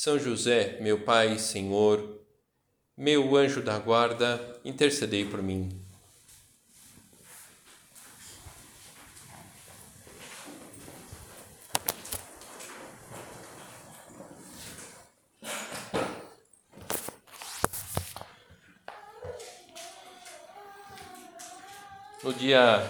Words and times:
são 0.00 0.16
José, 0.16 0.78
meu 0.80 1.00
Pai 1.00 1.40
Senhor, 1.40 2.20
meu 2.96 3.34
anjo 3.34 3.60
da 3.60 3.80
guarda, 3.80 4.60
intercedei 4.64 5.24
por 5.24 5.42
mim. 5.42 5.68
No 22.22 22.32
dia 22.34 22.88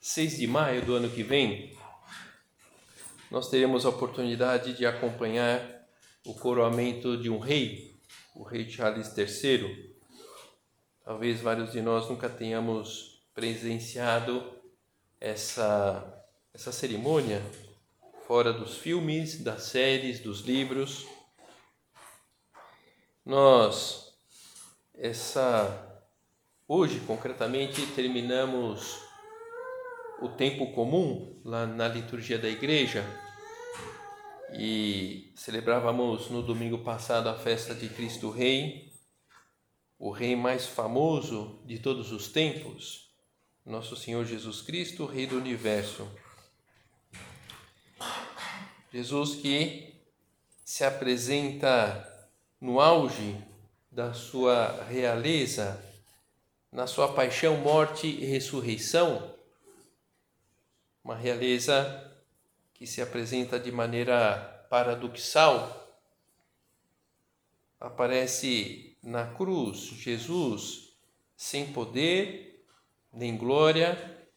6 0.00 0.36
de 0.36 0.46
maio 0.46 0.86
do 0.86 0.94
ano 0.94 1.10
que 1.10 1.24
vem, 1.24 1.76
nós 3.28 3.50
teremos 3.50 3.84
a 3.84 3.88
oportunidade 3.88 4.72
de 4.74 4.86
acompanhar 4.86 5.83
o 6.24 6.32
coroamento 6.34 7.16
de 7.16 7.28
um 7.28 7.38
rei, 7.38 7.94
o 8.34 8.42
rei 8.42 8.68
Charles 8.68 9.16
III. 9.16 9.94
Talvez 11.04 11.40
vários 11.40 11.72
de 11.72 11.82
nós 11.82 12.08
nunca 12.08 12.30
tenhamos 12.30 13.22
presenciado 13.34 14.42
essa, 15.20 16.24
essa 16.52 16.72
cerimônia 16.72 17.42
fora 18.26 18.52
dos 18.52 18.78
filmes, 18.78 19.42
das 19.42 19.64
séries, 19.64 20.20
dos 20.20 20.40
livros. 20.40 21.06
Nós, 23.24 24.14
essa 24.94 26.02
hoje 26.66 27.00
concretamente, 27.00 27.86
terminamos 27.88 28.98
o 30.22 30.28
tempo 30.30 30.72
comum 30.72 31.38
lá 31.44 31.66
na 31.66 31.86
liturgia 31.86 32.38
da 32.38 32.48
igreja 32.48 33.04
e 34.52 35.32
celebrávamos 35.34 36.30
no 36.30 36.42
domingo 36.42 36.78
passado 36.78 37.28
a 37.28 37.34
festa 37.34 37.74
de 37.74 37.88
Cristo 37.88 38.30
Rei, 38.30 38.92
o 39.98 40.10
Rei 40.10 40.36
mais 40.36 40.66
famoso 40.66 41.62
de 41.64 41.78
todos 41.78 42.12
os 42.12 42.28
tempos, 42.28 43.10
nosso 43.64 43.96
Senhor 43.96 44.24
Jesus 44.24 44.60
Cristo, 44.60 45.06
Rei 45.06 45.26
do 45.26 45.36
Universo. 45.36 46.06
Jesus 48.92 49.34
que 49.36 49.94
se 50.64 50.84
apresenta 50.84 52.30
no 52.60 52.80
auge 52.80 53.36
da 53.90 54.12
sua 54.12 54.84
realeza, 54.84 55.82
na 56.70 56.86
sua 56.86 57.12
paixão, 57.12 57.56
morte 57.56 58.06
e 58.06 58.24
ressurreição, 58.24 59.34
uma 61.02 61.14
realeza 61.14 62.13
que 62.84 62.90
se 62.90 63.00
apresenta 63.00 63.58
de 63.58 63.72
maneira 63.72 64.66
paradoxal. 64.68 65.90
Aparece 67.80 68.94
na 69.02 69.26
cruz 69.26 69.78
Jesus 69.78 70.94
sem 71.34 71.72
poder 71.72 72.62
nem 73.10 73.38
glória, 73.38 74.28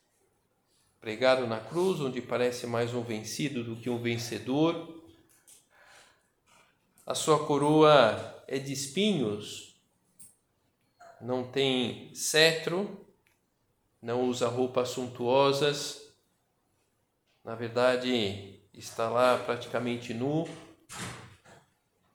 pregado 1.01 1.45
na 1.45 1.59
cruz, 1.59 1.99
onde 1.99 2.21
parece 2.21 2.65
mais 2.65 2.93
um 2.93 3.01
vencido 3.01 3.65
do 3.65 3.75
que 3.75 3.89
um 3.89 4.01
vencedor. 4.01 5.03
A 7.05 7.13
sua 7.13 7.45
coroa 7.45 8.45
é 8.47 8.57
de 8.57 8.71
espinhos, 8.71 9.75
não 11.19 11.51
tem 11.51 12.15
cetro, 12.15 13.05
não 14.01 14.21
usa 14.23 14.47
roupas 14.47 14.87
suntuosas 14.87 16.06
na 17.47 17.55
verdade 17.55 18.59
está 18.73 19.09
lá 19.09 19.37
praticamente 19.37 20.13
nu, 20.13 20.45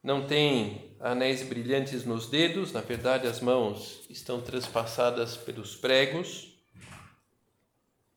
não 0.02 0.26
tem 0.26 0.94
anéis 1.00 1.42
brilhantes 1.42 2.04
nos 2.04 2.28
dedos, 2.28 2.70
na 2.70 2.82
verdade 2.82 3.26
as 3.26 3.40
mãos 3.40 4.04
estão 4.10 4.42
transpassadas 4.42 5.34
pelos 5.34 5.74
pregos. 5.74 6.52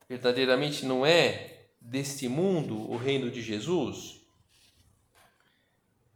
Verdadeiramente 0.06 0.84
não 0.84 1.06
é 1.06 1.68
deste 1.80 2.28
mundo 2.28 2.78
o 2.90 2.98
reino 2.98 3.30
de 3.30 3.40
Jesus. 3.40 4.20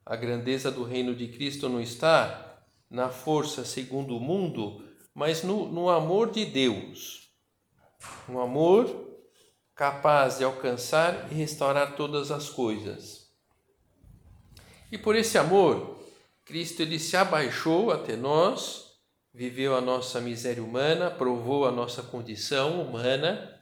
A 0.05 0.17
grandeza 0.17 0.71
do 0.71 0.85
reino 0.85 1.15
de 1.15 1.29
Cristo 1.29 1.67
não 1.67 1.81
está 1.81 2.63
na 2.91 3.09
força 3.09 3.65
segundo 3.65 4.19
o 4.19 4.21
mundo, 4.21 4.85
mas 5.15 5.43
no, 5.43 5.67
no 5.67 5.89
amor 5.89 6.31
de 6.31 6.45
Deus. 6.45 7.31
Um 8.29 8.39
amor 8.39 9.10
capaz 9.81 10.37
de 10.37 10.45
alcançar 10.45 11.33
e 11.33 11.35
restaurar 11.35 11.97
todas 11.97 12.31
as 12.31 12.51
coisas. 12.51 13.33
E 14.93 14.99
por 14.99 15.17
esse 15.17 15.39
amor, 15.39 15.99
Cristo 16.45 16.83
ele 16.83 16.99
se 16.99 17.17
abaixou 17.17 17.91
até 17.91 18.15
nós, 18.15 18.99
viveu 19.33 19.75
a 19.75 19.81
nossa 19.81 20.21
miséria 20.21 20.63
humana, 20.63 21.11
provou 21.11 21.67
a 21.67 21.73
nossa 21.73 22.03
condição 22.03 22.83
humana. 22.83 23.59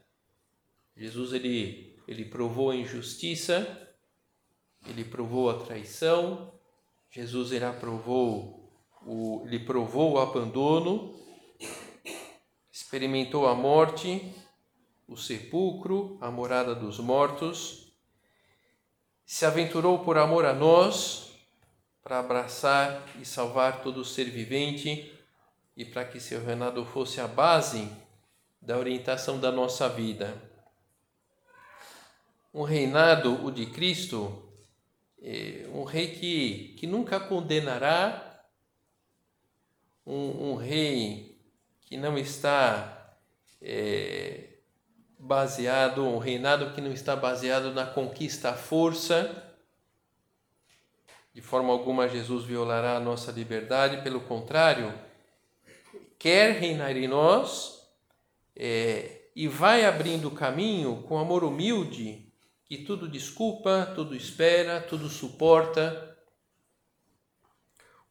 Jesus 0.96 1.32
ele 1.32 1.96
ele 2.08 2.24
provou 2.24 2.72
a 2.72 2.74
injustiça, 2.74 3.88
ele 4.88 5.04
provou 5.04 5.48
a 5.48 5.54
traição. 5.60 6.52
Jesus 7.12 7.52
ele 7.52 7.64
aprovou 7.64 8.72
o 9.06 9.44
ele 9.46 9.60
provou 9.60 10.14
o 10.14 10.18
abandono, 10.18 11.14
experimentou 12.72 13.46
a 13.46 13.54
morte 13.54 14.34
o 15.08 15.16
sepulcro, 15.16 16.18
a 16.20 16.30
morada 16.30 16.74
dos 16.74 16.98
mortos, 16.98 17.90
se 19.24 19.46
aventurou 19.46 20.00
por 20.04 20.18
amor 20.18 20.44
a 20.44 20.52
nós 20.52 21.32
para 22.02 22.18
abraçar 22.18 23.04
e 23.20 23.24
salvar 23.24 23.82
todo 23.82 24.04
ser 24.04 24.24
vivente 24.24 25.12
e 25.76 25.84
para 25.84 26.04
que 26.04 26.20
seu 26.20 26.44
reinado 26.44 26.84
fosse 26.84 27.20
a 27.20 27.26
base 27.26 27.90
da 28.60 28.76
orientação 28.76 29.40
da 29.40 29.50
nossa 29.50 29.88
vida. 29.88 30.36
Um 32.52 32.62
reinado, 32.62 33.44
o 33.44 33.50
de 33.50 33.66
Cristo, 33.66 34.50
é 35.20 35.68
um 35.72 35.84
rei 35.84 36.14
que, 36.14 36.74
que 36.78 36.86
nunca 36.86 37.18
condenará, 37.18 38.42
um, 40.06 40.52
um 40.52 40.54
rei 40.56 41.38
que 41.82 41.96
não 41.96 42.18
está 42.18 43.16
é, 43.60 44.47
baseado, 45.18 46.04
um 46.04 46.18
reinado 46.18 46.72
que 46.72 46.80
não 46.80 46.92
está 46.92 47.16
baseado 47.16 47.72
na 47.72 47.84
conquista 47.84 48.50
à 48.50 48.54
força. 48.54 49.44
De 51.34 51.40
forma 51.40 51.72
alguma, 51.72 52.08
Jesus 52.08 52.44
violará 52.44 52.96
a 52.96 53.00
nossa 53.00 53.32
liberdade, 53.32 54.02
pelo 54.02 54.20
contrário, 54.20 54.92
quer 56.18 56.58
reinar 56.58 56.96
em 56.96 57.08
nós 57.08 57.88
é, 58.54 59.22
e 59.34 59.48
vai 59.48 59.84
abrindo 59.84 60.30
caminho 60.30 61.02
com 61.02 61.18
amor 61.18 61.44
humilde, 61.44 62.32
que 62.64 62.78
tudo 62.78 63.08
desculpa, 63.08 63.90
tudo 63.94 64.14
espera, 64.14 64.80
tudo 64.80 65.08
suporta. 65.08 66.16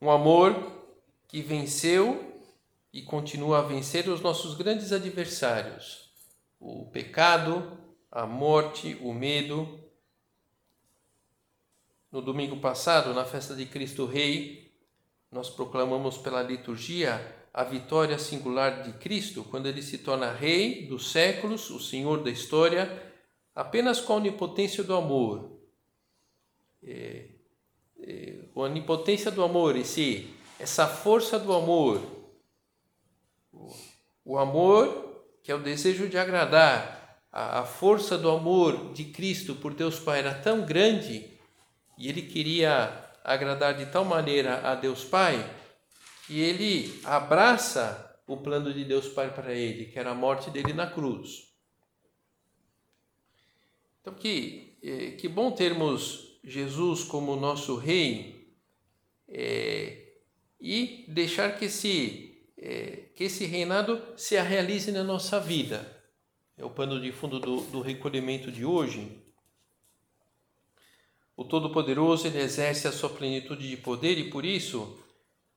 Um 0.02 0.10
amor 0.10 0.56
que 1.28 1.42
venceu 1.42 2.42
e 2.94 3.02
continua 3.02 3.60
a 3.60 3.62
vencer 3.62 4.08
os 4.08 4.22
nossos 4.22 4.56
grandes 4.56 4.92
adversários 4.92 6.07
o 6.60 6.86
pecado, 6.86 7.78
a 8.12 8.26
morte, 8.26 8.98
o 9.02 9.14
medo. 9.14 9.80
No 12.12 12.22
domingo 12.22 12.58
passado, 12.58 13.14
na 13.14 13.26
festa 13.26 13.56
de 13.56 13.66
Cristo 13.66 14.06
Rei, 14.06 14.72
nós 15.32 15.50
proclamamos 15.50 16.18
pela 16.18 16.42
liturgia 16.42 17.36
a 17.54 17.64
vitória 17.64 18.20
singular 18.20 18.84
de 18.84 18.94
Cristo, 19.00 19.44
quando 19.44 19.66
ele 19.66 19.82
se 19.82 19.98
torna 19.98 20.32
Rei 20.32 20.86
dos 20.86 21.12
séculos, 21.12 21.70
o 21.72 21.80
Senhor 21.80 22.24
da 22.24 22.30
história, 22.30 23.12
apenas 23.56 24.00
com 24.00 24.14
a 24.14 24.18
onipotência 24.18 24.84
do 24.84 24.96
amor. 24.96 25.58
É, 26.84 27.30
é, 28.00 28.36
a 28.56 28.60
onipotência 28.60 29.32
do 29.32 29.44
amor, 29.44 29.76
esse, 29.76 30.30
essa 30.60 30.88
força 30.88 31.40
do 31.40 31.52
amor. 31.52 32.02
O, 34.24 34.38
amor 34.38 35.07
que 35.48 35.52
é 35.54 35.56
o 35.56 35.60
desejo 35.60 36.10
de 36.10 36.18
agradar, 36.18 37.24
a, 37.32 37.64
força 37.64 38.18
do 38.18 38.30
amor 38.30 38.92
de 38.92 39.06
Cristo 39.06 39.56
por 39.56 39.74
Deus 39.74 39.98
Pai 39.98 40.20
era 40.20 40.34
tão 40.34 40.66
grande 40.66 41.26
e 41.98 42.10
ele 42.10 42.24
queria 42.24 42.92
agradar 43.24 43.74
de 43.78 43.86
tal 43.86 44.04
maneira 44.04 44.70
a 44.70 44.76
Deus 44.76 45.06
Pai 45.06 45.50
que 46.26 46.38
ele 46.42 47.00
abraça 47.06 48.20
o 48.28 48.36
plano 48.36 48.74
de 48.74 48.84
Deus 48.84 49.08
Pai 49.08 49.34
para 49.34 49.54
ele, 49.54 49.86
que 49.86 49.98
era 49.98 50.12
a 50.12 50.14
morte 50.14 50.50
dele 50.50 50.74
na 50.74 50.86
cruz. 50.86 51.48
Então, 54.02 54.16
que, 54.16 54.78
eh, 54.84 55.12
que 55.12 55.30
bom 55.30 55.52
termos 55.52 56.42
Jesus 56.44 57.06
como 57.06 57.38
nosso 57.38 57.78
Rei 57.78 58.54
é, 59.30 60.10
e 60.60 61.06
deixar 61.08 61.58
que 61.58 61.64
esse, 61.64 62.27
que 62.58 63.24
esse 63.24 63.46
reinado 63.46 64.02
se 64.18 64.40
realize 64.42 64.92
na 64.92 65.04
nossa 65.04 65.40
vida. 65.40 65.96
É 66.58 66.66
o 66.66 66.70
pano 66.72 67.00
de 67.00 67.12
fundo 67.12 67.40
do, 67.40 67.62
do 67.62 67.82
recolhimento 67.82 68.52
de 68.52 68.66
hoje. 68.66 69.24
O 71.36 71.46
Todo-Poderoso 71.46 72.26
ele 72.26 72.40
exerce 72.40 72.88
a 72.88 72.92
sua 72.92 73.12
plenitude 73.12 73.70
de 73.70 73.78
poder 73.78 74.18
e 74.18 74.32
por 74.32 74.44
isso 74.44 74.98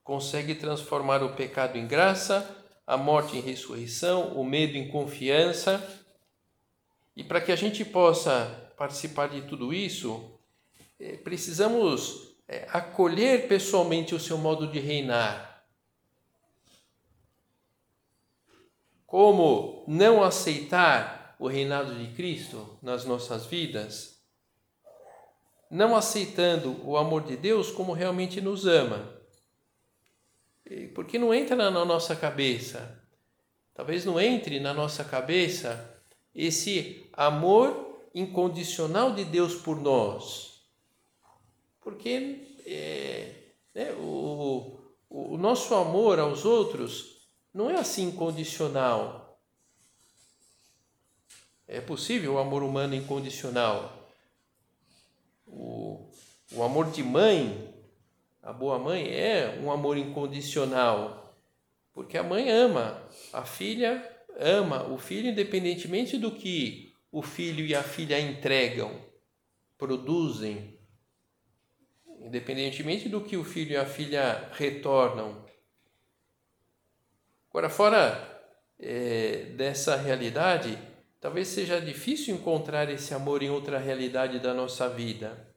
consegue 0.04 0.54
transformar 0.54 1.22
o 1.22 1.34
pecado 1.34 1.78
em 1.78 1.86
graça, 1.86 2.66
a 2.86 2.98
morte 2.98 3.38
em 3.38 3.40
ressurreição, 3.40 4.34
o 4.34 4.44
medo 4.44 4.76
em 4.76 4.88
confiança. 4.88 5.82
E 7.16 7.24
para 7.24 7.40
que 7.40 7.50
a 7.50 7.56
gente 7.56 7.82
possa 7.82 8.72
participar 8.76 9.28
de 9.28 9.40
tudo 9.42 9.72
isso, 9.72 10.38
é, 10.98 11.16
precisamos 11.16 12.34
é, 12.46 12.66
acolher 12.70 13.48
pessoalmente 13.48 14.14
o 14.14 14.20
seu 14.20 14.36
modo 14.36 14.66
de 14.66 14.78
reinar. 14.78 15.49
Como 19.10 19.84
não 19.86 20.22
aceitar 20.22 21.36
o 21.38 21.46
reinado 21.46 21.94
de 21.94 22.14
Cristo 22.14 22.78
nas 22.80 23.04
nossas 23.04 23.44
vidas? 23.44 24.20
não 25.70 25.94
aceitando 25.94 26.84
o 26.84 26.96
amor 26.96 27.22
de 27.22 27.36
Deus 27.36 27.70
como 27.70 27.92
realmente 27.92 28.40
nos 28.40 28.66
ama. 28.66 29.08
Porque 30.94 31.18
não 31.18 31.32
entra 31.32 31.56
na 31.70 31.84
nossa 31.84 32.16
cabeça, 32.16 33.00
talvez 33.72 34.04
não 34.04 34.20
entre 34.20 34.58
na 34.58 34.74
nossa 34.74 35.04
cabeça 35.04 35.98
esse 36.34 37.08
amor 37.12 38.08
incondicional 38.14 39.12
de 39.12 39.24
Deus 39.24 39.54
por 39.54 39.80
nós. 39.80 40.64
Porque 41.80 42.58
é, 42.66 43.32
né, 43.74 43.92
o, 43.92 44.76
o 45.08 45.36
nosso 45.36 45.74
amor 45.74 46.18
aos 46.18 46.44
outros 46.44 47.19
não 47.52 47.70
é 47.70 47.78
assim 47.78 48.08
incondicional. 48.08 49.40
É 51.66 51.80
possível 51.80 52.34
o 52.34 52.38
amor 52.38 52.62
humano 52.62 52.94
incondicional, 52.94 54.10
o, 55.46 56.10
o 56.52 56.62
amor 56.62 56.90
de 56.90 57.02
mãe, 57.02 57.72
a 58.42 58.52
boa 58.52 58.78
mãe, 58.78 59.08
é 59.08 59.60
um 59.62 59.70
amor 59.70 59.96
incondicional, 59.96 61.36
porque 61.92 62.18
a 62.18 62.22
mãe 62.22 62.50
ama, 62.50 63.00
a 63.32 63.44
filha 63.44 64.04
ama 64.36 64.84
o 64.84 64.98
filho 64.98 65.30
independentemente 65.30 66.16
do 66.16 66.32
que 66.32 66.94
o 67.12 67.22
filho 67.22 67.64
e 67.64 67.74
a 67.74 67.82
filha 67.82 68.18
entregam, 68.18 69.00
produzem, 69.76 70.78
independentemente 72.20 73.08
do 73.08 73.20
que 73.20 73.36
o 73.36 73.44
filho 73.44 73.72
e 73.72 73.76
a 73.76 73.86
filha 73.86 74.50
retornam. 74.52 75.44
Agora, 77.50 77.68
fora 77.68 78.42
é, 78.78 79.52
dessa 79.56 79.96
realidade, 79.96 80.78
Talvez 81.20 81.48
seja 81.48 81.78
difícil 81.78 82.34
encontrar 82.34 82.88
esse 82.88 83.12
amor 83.12 83.42
em 83.42 83.50
outra 83.50 83.78
realidade 83.78 84.38
da 84.38 84.54
nossa 84.54 84.88
vida. 84.88 85.54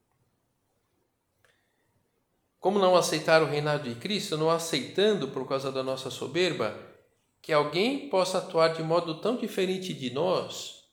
Como 2.59 2.79
não 2.79 2.97
aceitar 2.97 3.41
o 3.41 3.45
reinado 3.45 3.87
de 3.87 3.95
Cristo, 3.95 4.37
não 4.37 4.49
aceitando 4.49 5.29
por 5.29 5.47
causa 5.47 5.71
da 5.71 5.81
nossa 5.81 6.09
soberba, 6.09 6.77
que 7.41 7.53
alguém 7.53 8.09
possa 8.09 8.39
atuar 8.39 8.73
de 8.73 8.83
modo 8.83 9.21
tão 9.21 9.37
diferente 9.37 9.93
de 9.93 10.09
nós, 10.09 10.83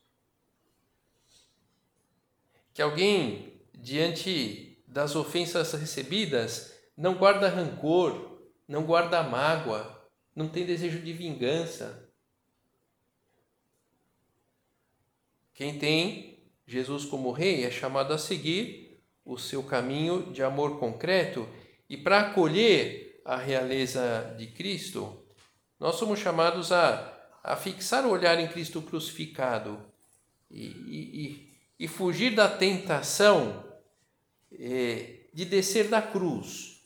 que 2.73 2.81
alguém, 2.81 3.61
diante 3.75 4.85
das 4.87 5.17
ofensas 5.17 5.73
recebidas, 5.73 6.76
não 6.97 7.14
guarda 7.14 7.49
rancor, 7.49 8.38
não 8.69 8.85
guarda 8.85 9.23
mágoa, 9.23 10.00
não 10.35 10.49
tem 10.49 10.65
desejo 10.65 11.00
de 11.00 11.12
vingança, 11.12 12.11
Quem 15.61 15.79
tem 15.79 16.43
Jesus 16.67 17.05
como 17.05 17.32
rei 17.32 17.67
é 17.67 17.71
chamado 17.71 18.15
a 18.15 18.19
seguir 18.19 18.99
o 19.23 19.37
seu 19.37 19.62
caminho 19.62 20.32
de 20.32 20.43
amor 20.43 20.79
concreto 20.79 21.47
e 21.87 21.99
para 21.99 22.21
acolher 22.21 23.21
a 23.27 23.37
realeza 23.37 24.35
de 24.38 24.47
Cristo, 24.47 25.23
nós 25.79 25.97
somos 25.97 26.19
chamados 26.19 26.73
a, 26.73 27.15
a 27.44 27.56
fixar 27.56 28.06
o 28.06 28.11
olhar 28.11 28.41
em 28.41 28.49
Cristo 28.49 28.81
crucificado 28.81 29.85
e, 30.50 30.65
e, 30.65 31.59
e 31.79 31.87
fugir 31.87 32.35
da 32.35 32.49
tentação 32.49 33.62
é, 34.50 35.26
de 35.35 35.44
descer 35.44 35.88
da 35.88 36.00
cruz. 36.00 36.83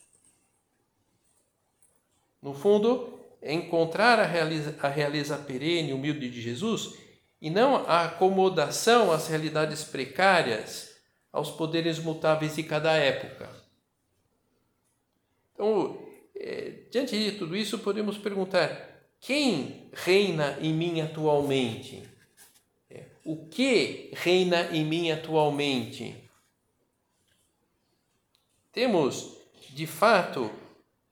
No 2.42 2.52
fundo, 2.52 3.13
encontrar 3.52 4.18
a 4.18 4.24
realeza, 4.24 4.74
a 4.80 4.88
realeza 4.88 5.36
perene, 5.36 5.92
humilde 5.92 6.30
de 6.30 6.40
Jesus 6.40 6.94
e 7.40 7.50
não 7.50 7.76
a 7.86 8.04
acomodação 8.04 9.12
às 9.12 9.28
realidades 9.28 9.84
precárias, 9.84 10.96
aos 11.30 11.50
poderes 11.50 11.98
mutáveis 11.98 12.56
de 12.56 12.62
cada 12.62 12.92
época. 12.94 13.50
Então, 15.52 16.02
é, 16.34 16.84
diante 16.90 17.18
de 17.18 17.38
tudo 17.38 17.54
isso, 17.54 17.78
podemos 17.80 18.16
perguntar: 18.16 19.06
quem 19.20 19.90
reina 19.92 20.58
em 20.60 20.72
mim 20.72 21.00
atualmente? 21.00 22.02
É, 22.90 23.04
o 23.24 23.46
que 23.46 24.10
reina 24.14 24.70
em 24.72 24.84
mim 24.84 25.10
atualmente? 25.10 26.16
Temos, 28.72 29.36
de 29.70 29.86
fato, 29.86 30.50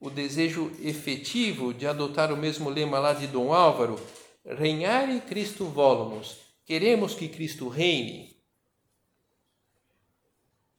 o 0.02 0.10
desejo 0.10 0.72
efetivo 0.82 1.72
de 1.72 1.86
adotar 1.86 2.32
o 2.32 2.36
mesmo 2.36 2.68
lema 2.68 2.98
lá 2.98 3.12
de 3.12 3.28
Dom 3.28 3.52
Álvaro, 3.54 4.00
Regnare 4.44 5.20
Cristo 5.20 5.66
volumus. 5.66 6.38
Queremos 6.66 7.14
que 7.14 7.28
Cristo 7.28 7.68
reine. 7.68 8.36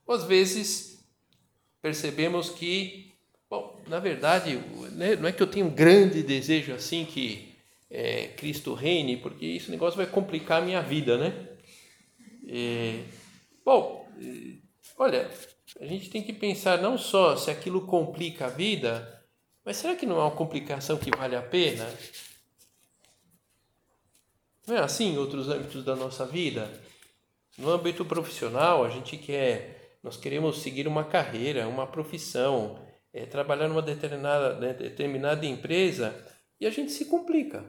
Às 0.06 0.25
vezes 0.25 1.02
percebemos 1.81 2.50
que, 2.50 3.14
bom, 3.50 3.82
na 3.88 3.98
verdade, 3.98 4.58
né, 4.92 5.15
não 5.15 5.30
é 5.30 5.32
que 5.32 5.42
eu 5.42 5.48
tenho 5.48 5.68
um 5.68 5.74
grande 5.74 6.22
desejo 6.22 6.74
assim 6.74 7.06
que 7.06 7.56
é, 7.89 8.27
Cristo 8.27 8.74
reine, 8.74 9.15
porque 9.15 9.46
esse 9.46 9.72
negócio 9.72 9.96
vai 9.96 10.06
complicar 10.06 10.62
a 10.62 10.65
minha 10.65 10.82
vida, 10.82 11.18
né? 11.18 11.48
É, 12.46 13.00
bom, 13.63 14.06
é, 14.22 14.58
olha, 14.98 15.32
a 15.80 15.86
gente 15.86 16.10
tem 16.10 16.22
que 16.22 16.34
pensar 16.34 16.82
não 16.82 16.98
só 16.98 17.36
se 17.36 17.50
aquilo 17.50 17.86
complica 17.86 18.46
a 18.46 18.50
vida, 18.50 19.24
mas 19.65 19.77
será 19.77 19.96
que 19.96 20.06
não 20.06 20.18
é 20.20 20.24
uma 20.24 20.32
complicação 20.32 20.98
que 20.98 21.15
vale 21.15 21.36
a 21.36 21.42
pena? 21.42 21.88
Não 24.68 24.77
é 24.77 24.80
assim 24.80 25.13
em 25.13 25.18
outros 25.18 25.50
âmbitos 25.50 25.84
da 25.84 25.96
nossa 25.96 26.25
vida? 26.25 26.72
No 27.58 27.70
âmbito 27.70 28.06
profissional, 28.06 28.84
a 28.84 28.89
gente 28.89 29.18
quer, 29.18 29.98
nós 30.01 30.18
queremos 30.18 30.62
seguir 30.62 30.88
uma 30.88 31.03
carreira, 31.03 31.68
uma 31.68 31.86
profissão, 31.86 32.80
é, 33.13 33.25
trabalhar 33.25 33.68
numa 33.68 33.82
determinada, 33.82 34.56
né, 34.60 34.74
determinada 34.74 35.46
empresa 35.46 36.15
e 36.60 36.65
a 36.65 36.70
gente 36.70 36.92
se 36.92 37.06
complica. 37.06 37.63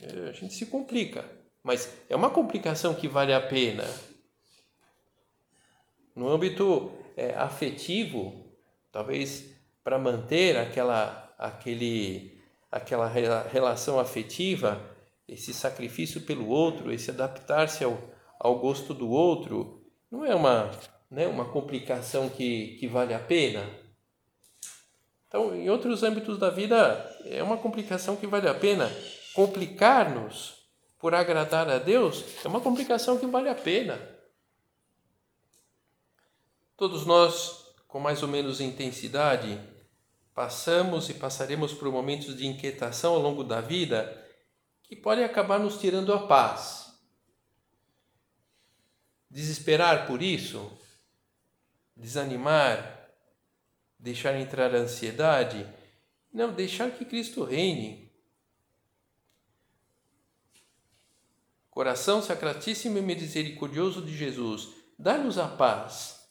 É, 0.00 0.28
a 0.28 0.32
gente 0.32 0.54
se 0.54 0.66
complica, 0.66 1.24
mas 1.62 1.92
é 2.08 2.14
uma 2.14 2.30
complicação 2.30 2.94
que 2.94 3.08
vale 3.08 3.32
a 3.32 3.40
pena. 3.40 3.84
No 6.14 6.28
âmbito 6.28 6.92
é, 7.16 7.34
afetivo, 7.34 8.44
talvez 8.90 9.50
para 9.82 9.98
manter 9.98 10.56
aquela, 10.56 11.34
aquele, 11.38 12.38
aquela 12.70 13.08
relação 13.08 13.98
afetiva, 13.98 14.80
esse 15.26 15.52
sacrifício 15.52 16.20
pelo 16.20 16.48
outro, 16.48 16.92
esse 16.92 17.10
adaptar-se 17.10 17.84
ao, 17.84 17.98
ao 18.38 18.58
gosto 18.58 18.92
do 18.92 19.10
outro, 19.10 19.82
não 20.10 20.24
é 20.24 20.34
uma, 20.34 20.70
né, 21.10 21.26
uma 21.26 21.46
complicação 21.46 22.28
que, 22.28 22.76
que 22.78 22.86
vale 22.86 23.14
a 23.14 23.18
pena? 23.18 23.68
Então, 25.26 25.56
em 25.56 25.70
outros 25.70 26.02
âmbitos 26.02 26.38
da 26.38 26.50
vida, 26.50 27.10
é 27.24 27.42
uma 27.42 27.56
complicação 27.56 28.16
que 28.16 28.26
vale 28.26 28.46
a 28.46 28.54
pena. 28.54 28.90
Complicar-nos 29.34 30.62
por 30.98 31.14
agradar 31.14 31.68
a 31.70 31.78
Deus 31.78 32.24
é 32.44 32.48
uma 32.48 32.60
complicação 32.60 33.16
que 33.16 33.26
vale 33.26 33.48
a 33.48 33.54
pena. 33.54 33.98
Todos 36.82 37.06
nós, 37.06 37.64
com 37.86 38.00
mais 38.00 38.24
ou 38.24 38.28
menos 38.28 38.60
intensidade, 38.60 39.56
passamos 40.34 41.08
e 41.08 41.14
passaremos 41.14 41.72
por 41.72 41.88
momentos 41.92 42.36
de 42.36 42.44
inquietação 42.44 43.14
ao 43.14 43.20
longo 43.20 43.44
da 43.44 43.60
vida 43.60 44.20
que 44.82 44.96
podem 44.96 45.24
acabar 45.24 45.60
nos 45.60 45.78
tirando 45.78 46.12
a 46.12 46.26
paz. 46.26 46.92
Desesperar 49.30 50.08
por 50.08 50.20
isso, 50.20 50.76
desanimar, 51.96 53.08
deixar 53.96 54.34
entrar 54.34 54.74
a 54.74 54.78
ansiedade. 54.78 55.64
Não, 56.34 56.52
deixar 56.52 56.90
que 56.90 57.04
Cristo 57.04 57.44
reine. 57.44 58.12
Coração 61.70 62.20
sacratíssimo 62.20 62.98
e 62.98 63.00
misericordioso 63.00 64.02
de 64.02 64.16
Jesus, 64.16 64.68
dá-nos 64.98 65.38
a 65.38 65.46
paz. 65.46 66.21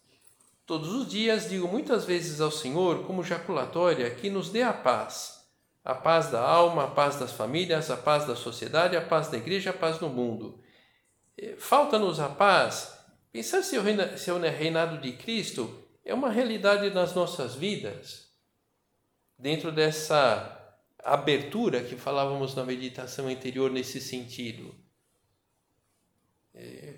Todos 0.71 0.93
os 0.93 1.09
dias 1.09 1.49
digo 1.49 1.67
muitas 1.67 2.05
vezes 2.05 2.39
ao 2.39 2.49
Senhor, 2.49 3.05
como 3.05 3.25
jaculatória, 3.25 4.09
que 4.09 4.29
nos 4.29 4.49
dê 4.49 4.61
a 4.61 4.71
paz. 4.71 5.45
A 5.83 5.93
paz 5.93 6.31
da 6.31 6.39
alma, 6.39 6.85
a 6.85 6.87
paz 6.87 7.17
das 7.17 7.33
famílias, 7.33 7.91
a 7.91 7.97
paz 7.97 8.25
da 8.25 8.37
sociedade, 8.37 8.95
a 8.95 9.01
paz 9.01 9.27
da 9.27 9.35
igreja, 9.35 9.71
a 9.71 9.73
paz 9.73 9.99
no 9.99 10.07
mundo. 10.07 10.63
Eh, 11.37 11.57
falta-nos 11.57 12.21
a 12.21 12.29
paz. 12.29 12.97
Pensar 13.33 13.63
se 13.63 13.77
o 13.77 13.81
reinado 13.81 14.97
de 14.99 15.11
Cristo 15.11 15.83
é 16.05 16.13
uma 16.13 16.29
realidade 16.29 16.89
nas 16.89 17.13
nossas 17.13 17.53
vidas. 17.53 18.29
Dentro 19.37 19.73
dessa 19.73 20.57
abertura 21.03 21.83
que 21.83 21.97
falávamos 21.97 22.55
na 22.55 22.63
meditação 22.63 23.27
anterior 23.27 23.69
nesse 23.69 23.99
sentido. 23.99 24.73
É, 26.55 26.93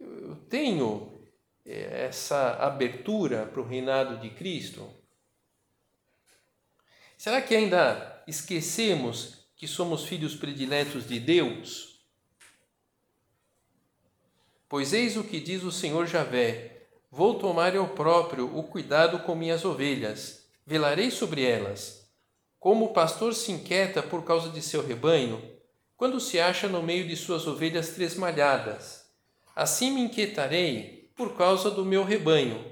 eu 0.00 0.34
tenho 0.48 1.17
essa 1.70 2.54
abertura 2.54 3.46
para 3.46 3.60
o 3.60 3.66
reinado 3.66 4.16
de 4.18 4.30
Cristo? 4.30 4.90
Será 7.16 7.42
que 7.42 7.54
ainda 7.54 8.22
esquecemos 8.26 9.46
que 9.56 9.66
somos 9.66 10.04
filhos 10.04 10.34
prediletos 10.34 11.06
de 11.06 11.20
Deus? 11.20 12.00
Pois 14.68 14.92
eis 14.92 15.16
o 15.16 15.24
que 15.24 15.40
diz 15.40 15.62
o 15.62 15.72
Senhor 15.72 16.06
Javé: 16.06 16.86
Vou 17.10 17.38
tomar 17.38 17.74
eu 17.74 17.88
próprio 17.88 18.56
o 18.56 18.62
cuidado 18.62 19.20
com 19.20 19.34
minhas 19.34 19.64
ovelhas, 19.64 20.48
velarei 20.66 21.10
sobre 21.10 21.42
elas. 21.42 22.08
Como 22.60 22.86
o 22.86 22.92
pastor 22.92 23.34
se 23.34 23.52
inquieta 23.52 24.02
por 24.02 24.24
causa 24.24 24.50
de 24.50 24.60
seu 24.60 24.86
rebanho, 24.86 25.42
quando 25.96 26.20
se 26.20 26.38
acha 26.38 26.68
no 26.68 26.82
meio 26.82 27.06
de 27.06 27.16
suas 27.16 27.46
ovelhas 27.46 27.90
tresmalhadas. 27.90 29.06
Assim 29.56 29.90
me 29.90 30.02
inquietarei 30.02 30.97
por 31.18 31.36
causa 31.36 31.68
do 31.68 31.84
meu 31.84 32.04
rebanho. 32.04 32.64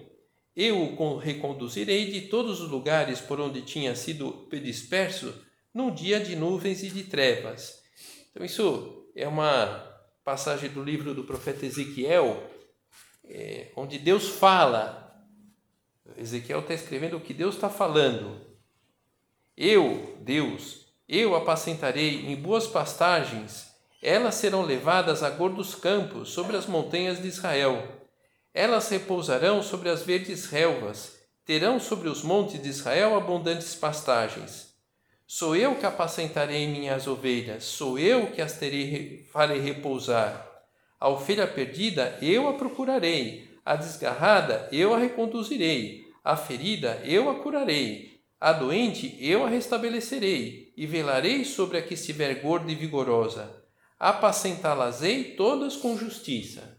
Eu 0.54 0.80
o 0.80 1.18
reconduzirei 1.18 2.06
de 2.12 2.28
todos 2.28 2.60
os 2.60 2.70
lugares 2.70 3.20
por 3.20 3.40
onde 3.40 3.60
tinha 3.62 3.94
sido 3.96 4.48
disperso 4.50 5.34
num 5.74 5.92
dia 5.92 6.20
de 6.20 6.36
nuvens 6.36 6.82
e 6.84 6.88
de 6.88 7.02
trevas. 7.02 7.82
Então, 8.30 8.46
isso 8.46 9.10
é 9.16 9.26
uma 9.26 9.84
passagem 10.24 10.70
do 10.70 10.82
livro 10.82 11.12
do 11.12 11.24
profeta 11.24 11.66
Ezequiel, 11.66 12.42
é, 13.24 13.72
onde 13.76 13.98
Deus 13.98 14.28
fala. 14.28 15.02
Ezequiel 16.16 16.60
está 16.60 16.72
escrevendo 16.72 17.16
o 17.16 17.20
que 17.20 17.34
Deus 17.34 17.56
está 17.56 17.68
falando. 17.68 18.40
Eu, 19.56 20.16
Deus, 20.20 20.86
eu 21.08 21.34
apacentarei 21.34 22.26
em 22.26 22.36
boas 22.36 22.66
pastagens, 22.66 23.74
elas 24.00 24.36
serão 24.36 24.62
levadas 24.62 25.22
a 25.22 25.30
gordos 25.30 25.74
campos 25.74 26.30
sobre 26.30 26.56
as 26.56 26.66
montanhas 26.66 27.20
de 27.20 27.26
Israel. 27.26 28.05
Elas 28.56 28.88
repousarão 28.88 29.62
sobre 29.62 29.90
as 29.90 30.02
verdes 30.02 30.46
relvas, 30.46 31.18
terão 31.44 31.78
sobre 31.78 32.08
os 32.08 32.22
montes 32.22 32.62
de 32.62 32.70
Israel 32.70 33.14
abundantes 33.14 33.74
pastagens. 33.74 34.74
Sou 35.26 35.54
eu 35.54 35.74
que 35.74 35.84
apacentarei 35.84 36.66
minhas 36.66 37.06
ovelhas, 37.06 37.64
sou 37.64 37.98
eu 37.98 38.28
que 38.28 38.40
as 38.40 38.54
terei, 38.58 39.28
farei 39.30 39.60
repousar. 39.60 40.50
A 40.98 41.06
ovelha 41.06 41.46
perdida 41.46 42.16
eu 42.22 42.48
a 42.48 42.54
procurarei, 42.54 43.46
a 43.62 43.76
desgarrada 43.76 44.70
eu 44.72 44.94
a 44.94 44.98
reconduzirei, 44.98 46.06
a 46.24 46.34
ferida 46.34 46.98
eu 47.04 47.28
a 47.28 47.34
curarei, 47.34 48.22
a 48.40 48.54
doente 48.54 49.18
eu 49.20 49.44
a 49.44 49.50
restabelecerei, 49.50 50.72
e 50.74 50.86
velarei 50.86 51.44
sobre 51.44 51.76
a 51.76 51.82
que 51.82 51.92
estiver 51.92 52.32
gorda 52.36 52.72
e 52.72 52.74
vigorosa. 52.74 53.54
Apacentá-las-ei 54.00 55.34
todas 55.36 55.76
com 55.76 55.94
justiça. 55.98 56.75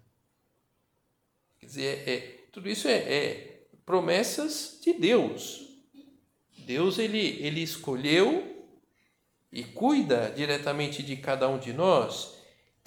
Quer 1.68 1.70
dizer, 1.70 2.04
é, 2.08 2.14
é, 2.14 2.20
tudo 2.52 2.70
isso 2.70 2.88
é, 2.88 2.96
é 2.96 3.62
promessas 3.86 4.80
de 4.82 4.94
Deus. 4.94 5.68
Deus 6.60 6.98
ele, 6.98 7.38
ele 7.42 7.62
escolheu 7.62 8.66
e 9.52 9.64
cuida 9.64 10.34
diretamente 10.36 11.04
de 11.04 11.18
cada 11.18 11.48
um 11.48 11.58
de 11.58 11.74
nós 11.74 12.38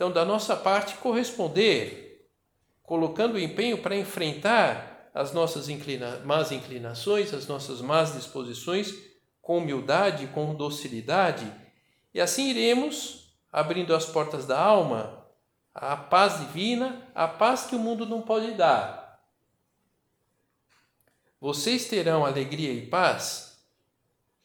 então, 0.00 0.10
da 0.10 0.24
nossa 0.24 0.56
parte, 0.56 0.94
corresponder, 0.94 2.26
colocando 2.82 3.38
empenho 3.38 3.76
para 3.76 3.94
enfrentar 3.94 5.10
as 5.12 5.30
nossas 5.34 5.68
inclina 5.68 6.20
más 6.24 6.50
inclinações, 6.50 7.34
as 7.34 7.46
nossas 7.46 7.82
más 7.82 8.14
disposições, 8.14 8.94
com 9.42 9.58
humildade, 9.58 10.26
com 10.28 10.54
docilidade, 10.54 11.52
e 12.14 12.18
assim 12.18 12.48
iremos 12.48 13.30
abrindo 13.52 13.94
as 13.94 14.06
portas 14.06 14.46
da 14.46 14.58
alma, 14.58 15.19
a 15.74 15.96
paz 15.96 16.38
divina, 16.40 17.08
a 17.14 17.28
paz 17.28 17.64
que 17.64 17.76
o 17.76 17.78
mundo 17.78 18.06
não 18.06 18.22
pode 18.22 18.52
dar. 18.52 19.20
Vocês 21.40 21.86
terão 21.86 22.24
alegria 22.24 22.72
e 22.72 22.86
paz 22.86 23.58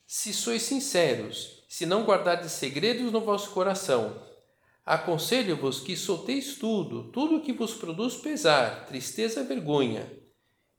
se 0.07 0.33
sois 0.33 0.61
sinceros, 0.61 1.65
se 1.67 1.85
não 1.85 2.05
guardardes 2.05 2.51
segredos 2.51 3.11
no 3.11 3.21
vosso 3.21 3.51
coração 3.51 4.23
Aconselho-vos 4.85 5.79
que 5.79 5.97
solteis 5.97 6.59
tudo, 6.59 7.05
tudo 7.05 7.41
que 7.41 7.51
vos 7.51 7.73
produz 7.73 8.17
pesar, 8.17 8.85
tristeza 8.85 9.43
vergonha. 9.43 10.07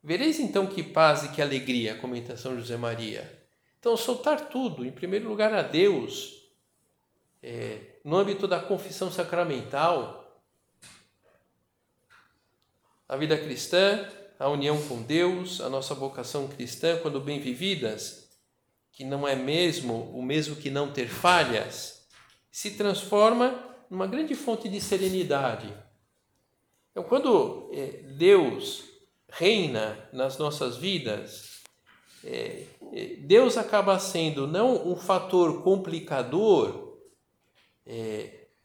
Vereis 0.01 0.39
então 0.39 0.65
que 0.65 0.81
paz 0.81 1.25
e 1.25 1.29
que 1.33 1.41
alegria, 1.41 1.95
comenta 1.95 2.37
São 2.37 2.55
José 2.55 2.77
Maria. 2.77 3.45
Então, 3.77 3.97
soltar 3.97 4.47
tudo, 4.47 4.85
em 4.85 4.91
primeiro 4.93 5.27
lugar 5.27 5.53
a 5.53 5.61
Deus, 5.61 6.49
é, 7.43 7.97
no 8.01 8.15
âmbito 8.15 8.47
da 8.47 8.61
confissão 8.61 9.11
sacramental, 9.11 10.16
a 13.07 13.15
vida 13.15 13.37
cristã, 13.37 14.07
a 14.39 14.49
união 14.49 14.81
com 14.87 15.01
Deus, 15.01 15.61
a 15.61 15.69
nossa 15.69 15.95
vocação 15.95 16.47
cristã, 16.47 16.99
quando 17.01 17.19
bem 17.19 17.39
vividas, 17.39 18.27
que 18.91 19.03
não 19.03 19.27
é 19.27 19.35
mesmo 19.35 20.11
o 20.13 20.21
mesmo 20.21 20.55
que 20.55 20.69
não 20.69 20.91
ter 20.91 21.07
falhas, 21.07 22.07
se 22.51 22.71
transforma 22.71 23.63
numa 23.89 24.07
grande 24.07 24.35
fonte 24.35 24.67
de 24.67 24.81
serenidade. 24.81 25.73
Então, 26.91 27.03
quando 27.03 27.69
é, 27.73 28.01
Deus 28.17 28.83
reina 29.29 30.09
nas 30.11 30.37
nossas 30.37 30.77
vidas, 30.77 31.61
é, 32.23 32.63
é, 32.91 33.05
Deus 33.21 33.57
acaba 33.57 33.99
sendo 33.99 34.47
não 34.47 34.87
um 34.87 34.95
fator 34.95 35.63
complicador, 35.63 36.85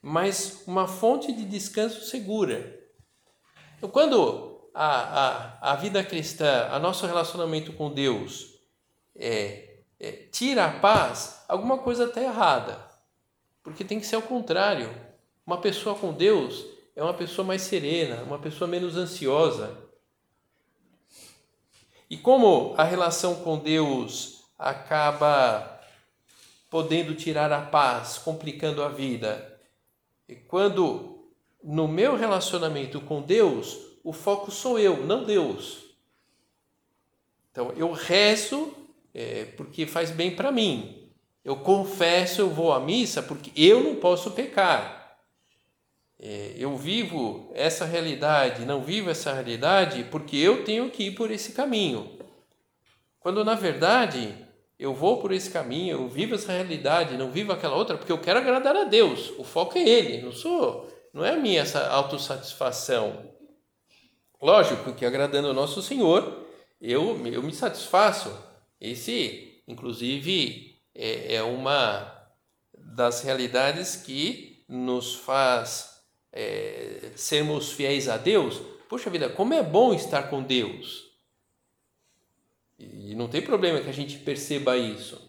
mas 0.00 0.64
uma 0.66 0.88
fonte 0.88 1.32
de 1.32 1.44
descanso 1.44 2.04
segura. 2.06 2.81
Então, 3.82 3.90
quando 3.90 4.70
a, 4.72 5.58
a, 5.60 5.72
a 5.72 5.74
vida 5.74 6.04
cristã, 6.04 6.68
a 6.70 6.78
nosso 6.78 7.04
relacionamento 7.04 7.72
com 7.72 7.92
Deus, 7.92 8.60
é, 9.16 9.80
é, 9.98 10.12
tira 10.30 10.66
a 10.66 10.78
paz, 10.78 11.44
alguma 11.48 11.76
coisa 11.78 12.04
está 12.04 12.22
errada. 12.22 12.78
Porque 13.60 13.82
tem 13.82 13.98
que 13.98 14.06
ser 14.06 14.14
o 14.14 14.22
contrário. 14.22 14.88
Uma 15.44 15.58
pessoa 15.60 15.96
com 15.96 16.12
Deus 16.12 16.64
é 16.94 17.02
uma 17.02 17.12
pessoa 17.12 17.44
mais 17.44 17.62
serena, 17.62 18.22
uma 18.22 18.38
pessoa 18.38 18.68
menos 18.68 18.96
ansiosa. 18.96 19.76
E 22.08 22.16
como 22.16 22.74
a 22.78 22.84
relação 22.84 23.34
com 23.42 23.58
Deus 23.58 24.44
acaba 24.56 25.80
podendo 26.70 27.16
tirar 27.16 27.50
a 27.50 27.62
paz, 27.62 28.16
complicando 28.16 28.80
a 28.80 28.88
vida, 28.88 29.60
e 30.28 30.36
quando 30.36 31.12
no 31.62 31.87
meu 31.87 32.16
relacionamento 32.16 33.00
com 33.00 33.23
Deus, 33.23 33.78
o 34.02 34.12
foco 34.12 34.50
sou 34.50 34.78
eu, 34.78 35.04
não 35.07 35.25
Deus. 35.25 35.85
Então 37.50 37.73
eu 37.76 37.92
rezo 37.92 38.73
é, 39.14 39.45
porque 39.57 39.87
faz 39.87 40.11
bem 40.11 40.35
para 40.35 40.50
mim. 40.50 41.11
Eu 41.45 41.57
confesso, 41.57 42.40
eu 42.40 42.50
vou 42.50 42.73
à 42.73 42.81
missa 42.81 43.23
porque 43.23 43.50
eu 43.57 43.83
não 43.83 43.97
posso 43.97 44.31
pecar 44.31 45.02
é, 46.25 46.54
eu 46.57 46.76
vivo 46.76 47.50
essa 47.52 47.85
realidade, 47.85 48.64
não 48.64 48.81
vivo 48.81 49.11
essa 49.11 49.33
realidade 49.33 50.04
porque 50.04 50.37
eu 50.37 50.62
tenho 50.62 50.88
que 50.88 51.09
ir 51.09 51.11
por 51.16 51.33
esse 51.33 51.50
caminho. 51.50 52.16
Quando 53.19 53.45
na 53.45 53.57
verdade 53.57 54.33
eu 54.78 54.95
vou 54.95 55.21
por 55.21 55.33
esse 55.33 55.50
caminho, 55.50 55.97
eu 55.97 56.09
vivo 56.09 56.37
essa 56.37 56.52
realidade, 56.52 57.16
não 57.16 57.33
vivo 57.33 57.50
aquela 57.50 57.75
outra 57.75 57.99
porque 57.99 58.12
eu 58.12 58.21
quero 58.21 58.38
agradar 58.38 58.76
a 58.76 58.85
Deus. 58.85 59.33
O 59.37 59.42
foco 59.42 59.76
é 59.76 59.83
Ele, 59.83 60.23
não 60.23 60.31
sou, 60.31 60.88
não 61.12 61.25
é 61.25 61.31
a 61.31 61.37
minha 61.37 61.61
essa 61.61 61.88
autossatisfação. 61.88 63.31
Lógico 64.40 64.95
que 64.95 65.04
agradando 65.04 65.49
ao 65.49 65.54
nosso 65.54 65.83
Senhor, 65.83 66.47
eu, 66.81 67.25
eu 67.26 67.42
me 67.42 67.52
satisfaço. 67.52 68.37
Esse, 68.81 69.62
inclusive, 69.69 70.76
é, 70.95 71.37
é 71.37 71.42
uma 71.42 72.11
das 72.75 73.23
realidades 73.23 73.97
que 73.97 74.64
nos 74.69 75.14
faz 75.14 76.02
é, 76.33 77.12
sermos 77.14 77.71
fiéis 77.73 78.09
a 78.09 78.16
Deus, 78.16 78.61
poxa 78.88 79.11
vida, 79.11 79.28
como 79.28 79.54
é 79.54 79.62
bom 79.62 79.95
estar 79.95 80.25
com 80.25 80.42
Deus. 80.42 81.12
E 82.78 83.14
não 83.14 83.28
tem 83.28 83.42
problema 83.42 83.81
que 83.81 83.90
a 83.90 83.95
gente 83.95 84.19
perceba 84.19 84.76
isso. 84.76 85.21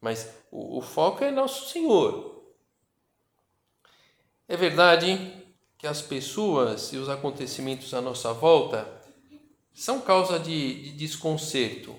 Mas 0.00 0.34
o, 0.50 0.78
o 0.78 0.80
foco 0.80 1.22
é 1.22 1.30
nosso 1.30 1.68
Senhor. 1.68 2.39
É 4.50 4.56
verdade 4.56 5.32
que 5.78 5.86
as 5.86 6.02
pessoas 6.02 6.92
e 6.92 6.96
os 6.96 7.08
acontecimentos 7.08 7.94
à 7.94 8.00
nossa 8.00 8.32
volta 8.32 8.84
são 9.72 10.00
causa 10.00 10.40
de, 10.40 10.90
de 10.90 10.92
desconcerto. 10.96 11.94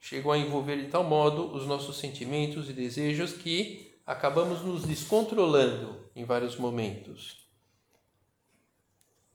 Chegam 0.00 0.32
a 0.32 0.38
envolver 0.38 0.82
de 0.82 0.90
tal 0.90 1.04
modo 1.04 1.54
os 1.54 1.66
nossos 1.66 1.98
sentimentos 1.98 2.70
e 2.70 2.72
desejos 2.72 3.34
que 3.34 3.94
acabamos 4.06 4.62
nos 4.62 4.86
descontrolando 4.86 6.10
em 6.16 6.24
vários 6.24 6.56
momentos. 6.56 7.46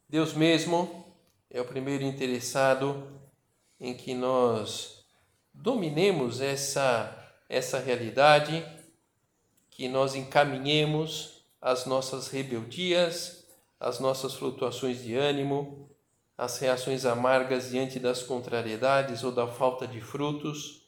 Deus 0.09 0.33
mesmo 0.33 1.05
é 1.47 1.61
o 1.61 1.65
primeiro 1.65 2.03
interessado 2.03 3.07
em 3.79 3.93
que 3.93 4.15
nós 4.15 5.05
dominemos 5.53 6.41
essa, 6.41 7.37
essa 7.47 7.77
realidade, 7.77 8.65
que 9.69 9.87
nós 9.87 10.15
encaminhemos 10.15 11.34
as 11.65 11.87
nossas 11.87 12.27
rebeldias, 12.27 13.43
as 13.79 13.99
nossas 13.99 14.35
flutuações 14.35 15.01
de 15.01 15.15
ânimo, 15.15 15.89
as 16.37 16.59
reações 16.59 17.05
amargas 17.05 17.71
diante 17.71 17.97
das 17.99 18.21
contrariedades 18.21 19.23
ou 19.23 19.31
da 19.31 19.47
falta 19.47 19.87
de 19.87 19.99
frutos. 19.99 20.87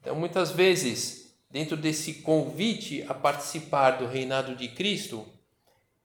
Então, 0.00 0.16
muitas 0.16 0.50
vezes, 0.50 1.38
dentro 1.48 1.76
desse 1.76 2.22
convite 2.22 3.04
a 3.08 3.14
participar 3.14 3.92
do 3.92 4.08
reinado 4.08 4.56
de 4.56 4.66
Cristo, 4.66 5.24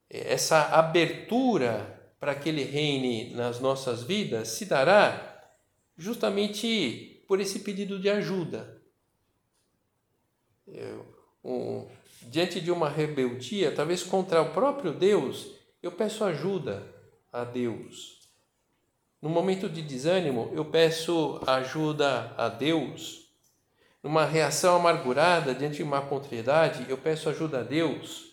essa 0.07 0.61
abertura 0.75 2.13
para 2.19 2.35
que 2.35 2.47
ele 2.47 2.63
reine 2.63 3.33
nas 3.33 3.59
nossas 3.59 4.03
vidas 4.03 4.49
se 4.49 4.65
dará 4.65 5.51
justamente 5.97 7.23
por 7.27 7.39
esse 7.39 7.61
pedido 7.61 7.97
de 7.97 8.07
ajuda. 8.07 8.79
Um, 11.43 11.87
diante 12.29 12.61
de 12.61 12.71
uma 12.71 12.89
rebeldia, 12.89 13.73
talvez 13.73 14.03
contra 14.03 14.41
o 14.41 14.51
próprio 14.51 14.93
Deus, 14.93 15.51
eu 15.81 15.91
peço 15.91 16.23
ajuda 16.23 16.83
a 17.31 17.43
Deus. 17.43 18.21
No 19.21 19.29
momento 19.29 19.69
de 19.69 19.81
desânimo, 19.81 20.51
eu 20.53 20.65
peço 20.65 21.39
ajuda 21.45 22.33
a 22.37 22.49
Deus. 22.49 23.29
Numa 24.01 24.25
reação 24.25 24.75
amargurada 24.75 25.53
diante 25.53 25.77
de 25.77 25.83
uma 25.83 26.01
contrariedade, 26.01 26.89
eu 26.89 26.97
peço 26.97 27.29
ajuda 27.29 27.59
a 27.59 27.63
Deus. 27.63 28.31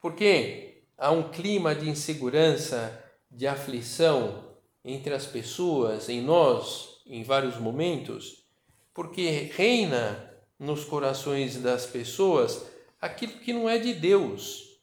Porque 0.00 0.84
há 0.96 1.10
um 1.10 1.30
clima 1.30 1.74
de 1.74 1.88
insegurança, 1.88 3.02
de 3.30 3.46
aflição 3.46 4.54
entre 4.84 5.14
as 5.14 5.26
pessoas, 5.26 6.08
em 6.08 6.20
nós, 6.20 7.00
em 7.06 7.22
vários 7.22 7.56
momentos, 7.56 8.44
porque 8.92 9.50
reina 9.52 10.33
nos 10.64 10.84
corações 10.84 11.56
das 11.56 11.86
pessoas 11.86 12.66
aquilo 13.00 13.34
que 13.34 13.52
não 13.52 13.68
é 13.68 13.78
de 13.78 13.92
Deus 13.92 14.74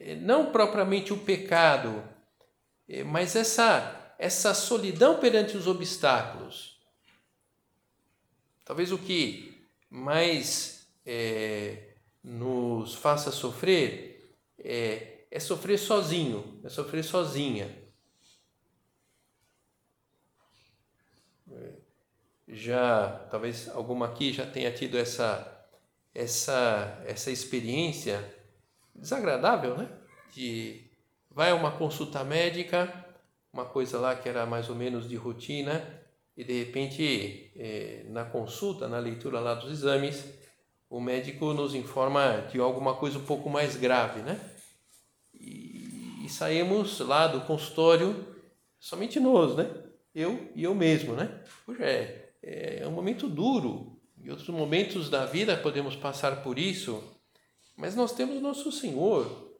é, 0.00 0.14
não 0.14 0.50
propriamente 0.50 1.12
o 1.12 1.18
pecado, 1.18 2.02
é, 2.88 3.04
mas 3.04 3.36
essa, 3.36 4.14
essa 4.18 4.54
solidão 4.54 5.20
perante 5.20 5.58
os 5.58 5.66
obstáculos. 5.66 6.80
Talvez 8.64 8.90
o 8.90 8.96
que 8.96 9.68
mais 9.90 10.86
é, 11.04 11.96
nos 12.24 12.94
faça 12.94 13.30
sofrer 13.30 14.38
é, 14.58 15.26
é 15.30 15.38
sofrer 15.38 15.78
sozinho, 15.78 16.60
é 16.64 16.68
sofrer 16.70 17.04
sozinha. 17.04 17.79
Já, 22.52 23.26
talvez 23.30 23.68
alguma 23.68 24.06
aqui 24.06 24.32
já 24.32 24.44
tenha 24.44 24.72
tido 24.72 24.98
essa, 24.98 25.66
essa, 26.14 27.00
essa 27.06 27.30
experiência 27.30 28.22
desagradável, 28.94 29.76
né? 29.76 29.88
De 30.32 30.90
vai 31.30 31.50
a 31.50 31.54
uma 31.54 31.70
consulta 31.70 32.24
médica, 32.24 32.92
uma 33.52 33.64
coisa 33.64 33.98
lá 33.98 34.16
que 34.16 34.28
era 34.28 34.44
mais 34.46 34.68
ou 34.68 34.74
menos 34.74 35.08
de 35.08 35.14
rotina, 35.14 35.82
e 36.36 36.42
de 36.42 36.64
repente 36.64 37.52
eh, 37.56 38.04
na 38.08 38.24
consulta, 38.24 38.88
na 38.88 38.98
leitura 38.98 39.38
lá 39.38 39.54
dos 39.54 39.70
exames, 39.70 40.24
o 40.88 41.00
médico 41.00 41.52
nos 41.52 41.74
informa 41.74 42.48
de 42.50 42.58
alguma 42.58 42.96
coisa 42.96 43.18
um 43.18 43.24
pouco 43.24 43.48
mais 43.48 43.76
grave, 43.76 44.22
né? 44.22 44.40
E, 45.34 46.24
e 46.24 46.28
saímos 46.28 46.98
lá 46.98 47.28
do 47.28 47.42
consultório 47.42 48.26
somente 48.78 49.20
nós, 49.20 49.54
né? 49.54 49.70
Eu 50.12 50.50
e 50.56 50.64
eu 50.64 50.74
mesmo, 50.74 51.14
né? 51.14 51.44
Poxa, 51.64 51.84
é, 51.84 52.19
é 52.42 52.86
um 52.86 52.92
momento 52.92 53.28
duro. 53.28 54.00
Em 54.22 54.28
outros 54.28 54.48
momentos 54.48 55.08
da 55.08 55.24
vida 55.24 55.56
podemos 55.56 55.96
passar 55.96 56.42
por 56.42 56.58
isso, 56.58 57.02
mas 57.76 57.94
nós 57.96 58.12
temos 58.12 58.42
nosso 58.42 58.70
Senhor 58.70 59.50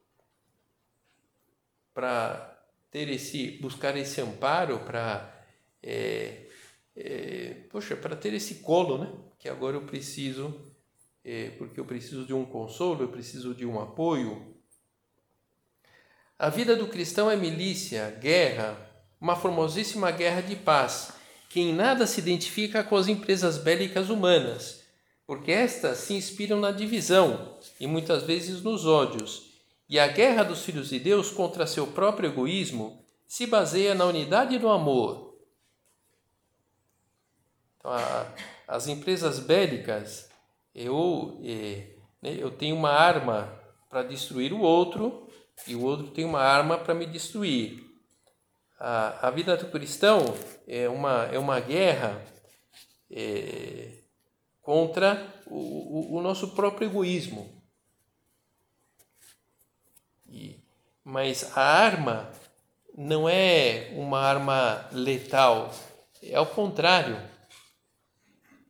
para 1.94 2.50
ter 2.90 3.08
esse, 3.08 3.52
buscar 3.62 3.96
esse 3.96 4.20
amparo, 4.20 4.80
para, 4.80 5.44
é, 5.82 6.46
é, 6.94 7.54
poxa, 7.70 7.96
para 7.96 8.16
ter 8.16 8.34
esse 8.34 8.56
colo, 8.56 8.98
né? 8.98 9.12
Que 9.38 9.48
agora 9.48 9.76
eu 9.76 9.86
preciso, 9.86 10.72
é, 11.24 11.50
porque 11.50 11.80
eu 11.80 11.84
preciso 11.84 12.26
de 12.26 12.34
um 12.34 12.44
consolo, 12.44 13.02
eu 13.02 13.08
preciso 13.08 13.54
de 13.54 13.64
um 13.64 13.80
apoio. 13.80 14.56
A 16.38 16.48
vida 16.48 16.74
do 16.74 16.88
cristão 16.88 17.30
é 17.30 17.36
milícia, 17.36 18.10
guerra, 18.10 18.76
uma 19.20 19.36
formosíssima 19.36 20.10
guerra 20.10 20.40
de 20.40 20.56
paz, 20.56 21.12
que 21.50 21.60
em 21.60 21.74
nada 21.74 22.06
se 22.06 22.18
identifica 22.18 22.82
com 22.82 22.96
as 22.96 23.08
empresas 23.08 23.58
bélicas 23.58 24.08
humanas 24.08 24.80
porque 25.30 25.52
estas 25.52 25.98
se 25.98 26.14
inspiram 26.14 26.58
na 26.58 26.72
divisão 26.72 27.56
e 27.78 27.86
muitas 27.86 28.24
vezes 28.24 28.64
nos 28.64 28.84
ódios. 28.84 29.60
E 29.88 29.96
a 29.96 30.08
guerra 30.08 30.42
dos 30.42 30.64
filhos 30.64 30.88
de 30.88 30.98
Deus 30.98 31.30
contra 31.30 31.68
seu 31.68 31.86
próprio 31.86 32.30
egoísmo 32.30 33.00
se 33.28 33.46
baseia 33.46 33.94
na 33.94 34.06
unidade 34.06 34.58
do 34.58 34.68
amor. 34.68 35.38
Então, 37.78 37.92
a, 37.92 38.26
as 38.66 38.88
empresas 38.88 39.38
bélicas, 39.38 40.28
eu, 40.74 41.40
é, 41.44 41.94
né, 42.20 42.36
eu 42.36 42.50
tenho 42.50 42.74
uma 42.74 42.90
arma 42.90 43.56
para 43.88 44.02
destruir 44.02 44.52
o 44.52 44.58
outro 44.58 45.28
e 45.64 45.76
o 45.76 45.84
outro 45.84 46.08
tem 46.08 46.24
uma 46.24 46.40
arma 46.40 46.76
para 46.76 46.92
me 46.92 47.06
destruir. 47.06 47.88
A, 48.80 49.28
a 49.28 49.30
vida 49.30 49.56
do 49.56 49.66
cristão 49.66 50.34
é 50.66 50.88
uma, 50.88 51.26
é 51.26 51.38
uma 51.38 51.60
guerra. 51.60 52.20
É, 53.10 54.00
contra 54.70 55.26
o, 55.46 55.56
o, 55.56 56.18
o 56.18 56.22
nosso 56.22 56.54
próprio 56.54 56.88
egoísmo. 56.88 57.50
E, 60.28 60.60
mas 61.02 61.56
a 61.56 61.60
arma 61.60 62.30
não 62.96 63.28
é 63.28 63.92
uma 63.96 64.20
arma 64.20 64.88
letal, 64.92 65.74
é 66.22 66.36
ao 66.36 66.46
contrário. 66.46 67.20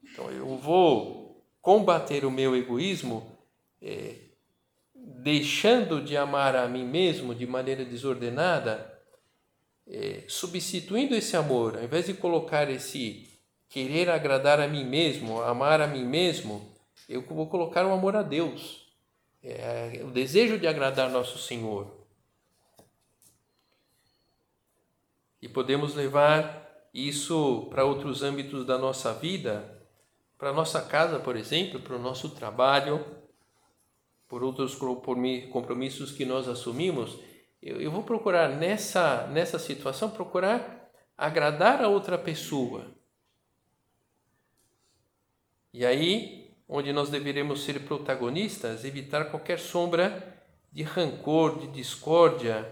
Então 0.05 0.31
eu 0.31 0.57
vou 0.57 1.45
combater 1.61 2.25
o 2.25 2.31
meu 2.31 2.57
egoísmo 2.57 3.39
é, 3.83 4.15
deixando 4.95 6.03
de 6.03 6.17
amar 6.17 6.57
a 6.57 6.67
mim 6.67 6.85
mesmo 6.85 7.35
de 7.35 7.47
maneira 7.47 7.85
desordenada, 7.85 8.90
é, 9.91 10.23
substituindo 10.29 11.17
esse 11.17 11.37
amor, 11.37 11.77
ao 11.77 11.83
invés 11.83 12.07
de 12.07 12.15
colocar 12.15 12.71
esse 12.71 13.29
querer 13.69 14.09
agradar 14.09 14.61
a 14.61 14.69
mim 14.69 14.85
mesmo, 14.85 15.43
amar 15.43 15.81
a 15.81 15.87
mim 15.87 16.05
mesmo, 16.05 16.69
eu 17.09 17.23
vou 17.23 17.49
colocar 17.49 17.85
o 17.85 17.93
amor 17.93 18.15
a 18.15 18.23
Deus, 18.23 18.89
é, 19.43 20.01
o 20.05 20.11
desejo 20.11 20.59
de 20.59 20.67
agradar 20.69 21.11
nosso 21.11 21.39
Senhor. 21.39 21.89
E 25.43 25.49
podemos 25.49 25.95
levar 25.95 26.69
isso 26.95 27.67
para 27.71 27.85
outros 27.85 28.23
âmbitos 28.23 28.65
da 28.65 28.79
nossa 28.79 29.13
vida, 29.13 29.81
para 30.39 30.53
nossa 30.53 30.83
casa, 30.83 31.19
por 31.19 31.37
exemplo, 31.37 31.81
para 31.81 31.97
o 31.97 31.99
nosso 31.99 32.31
trabalho, 32.31 33.05
por 34.29 34.45
outros 34.45 34.77
compromissos 34.77 36.13
que 36.13 36.25
nós 36.25 36.47
assumimos. 36.47 37.19
Eu, 37.63 37.91
vou 37.91 38.03
procurar 38.03 38.49
nessa, 38.49 39.27
nessa 39.29 39.59
situação, 39.59 40.11
procurar 40.11 40.91
agradar 41.17 41.83
a 41.83 41.89
outra 41.89 42.17
pessoa 42.17 42.87
e 45.73 45.87
aí, 45.87 46.51
onde 46.69 46.93
nós 46.93 47.11
deveremos 47.11 47.63
ser 47.63 47.81
protagonistas, 47.81 48.85
evitar 48.85 49.27
qualquer 49.27 49.61
sombra 49.61 50.37
de 50.73 50.83
rancor, 50.83 51.61
de 51.61 51.69
discórdia, 51.69 52.69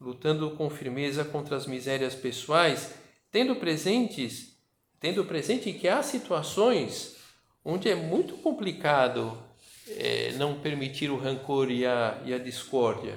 lutando 0.00 0.50
com 0.50 0.68
firmeza 0.68 1.24
contra 1.24 1.56
as 1.56 1.66
misérias 1.66 2.16
pessoais, 2.16 2.94
tendo 3.30 3.54
presentes, 3.56 4.58
tendo 4.98 5.24
presente 5.24 5.72
que 5.72 5.86
há 5.86 6.02
situações 6.02 7.16
onde 7.64 7.88
é 7.88 7.94
muito 7.94 8.36
complicado 8.38 9.40
é, 9.88 10.32
não 10.32 10.58
permitir 10.60 11.10
o 11.10 11.16
rancor 11.16 11.70
e 11.70 11.86
a, 11.86 12.20
e 12.24 12.34
a 12.34 12.38
discórdia. 12.38 13.16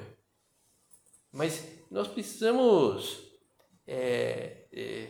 Mas 1.32 1.68
nós 1.89 2.08
precisamos 2.08 3.20
é, 3.86 4.65
é, 4.72 5.08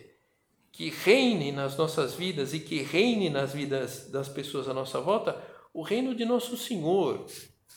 que 0.72 0.90
reine 0.90 1.52
nas 1.52 1.78
nossas 1.78 2.14
vidas 2.14 2.54
e 2.54 2.60
que 2.60 2.82
reine 2.82 3.30
nas 3.30 3.54
vidas 3.54 4.10
das 4.10 4.30
pessoas 4.30 4.68
à 4.68 4.74
nossa 4.74 5.00
volta 5.02 5.42
o 5.74 5.82
reino 5.82 6.16
de 6.16 6.26
nosso 6.26 6.58
Senhor, 6.58 7.26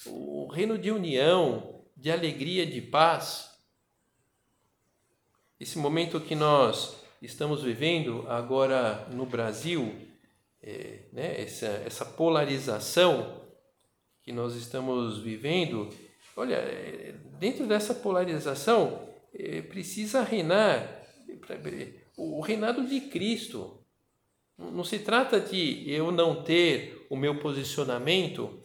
o 0.07 0.47
reino 0.49 0.79
de 0.79 0.91
união, 0.91 1.85
de 1.97 2.11
alegria, 2.11 2.67
de 2.67 2.81
paz. 2.81 3.51
Esse 5.61 5.79
momento 5.79 6.21
que 6.21 6.35
nós 6.35 6.97
estamos 7.21 7.63
vivendo 7.63 8.25
agora 8.29 9.07
no 9.13 9.27
Brasil, 9.27 9.95
é, 10.61 11.01
né, 11.13 11.41
essa, 11.41 11.67
essa 11.67 12.05
polarização 12.05 13.43
que 14.23 14.33
nós 14.33 14.55
estamos 14.55 15.19
vivendo, 15.19 15.89
olha, 16.37 16.57
é, 16.57 17.15
dentro 17.39 17.67
dessa 17.67 17.95
polarização 17.95 19.09
é, 19.35 19.63
precisa 19.63 20.23
reinar 20.23 21.03
o 22.17 22.41
reinado 22.41 22.87
de 22.87 23.01
Cristo. 23.03 23.81
Não 24.59 24.85
se 24.85 24.99
trata 25.01 25.41
de 25.41 25.91
eu 25.91 26.13
não 26.13 26.43
ter 26.43 27.07
o 27.11 27.17
meu 27.17 27.41
posicionamento, 27.41 28.61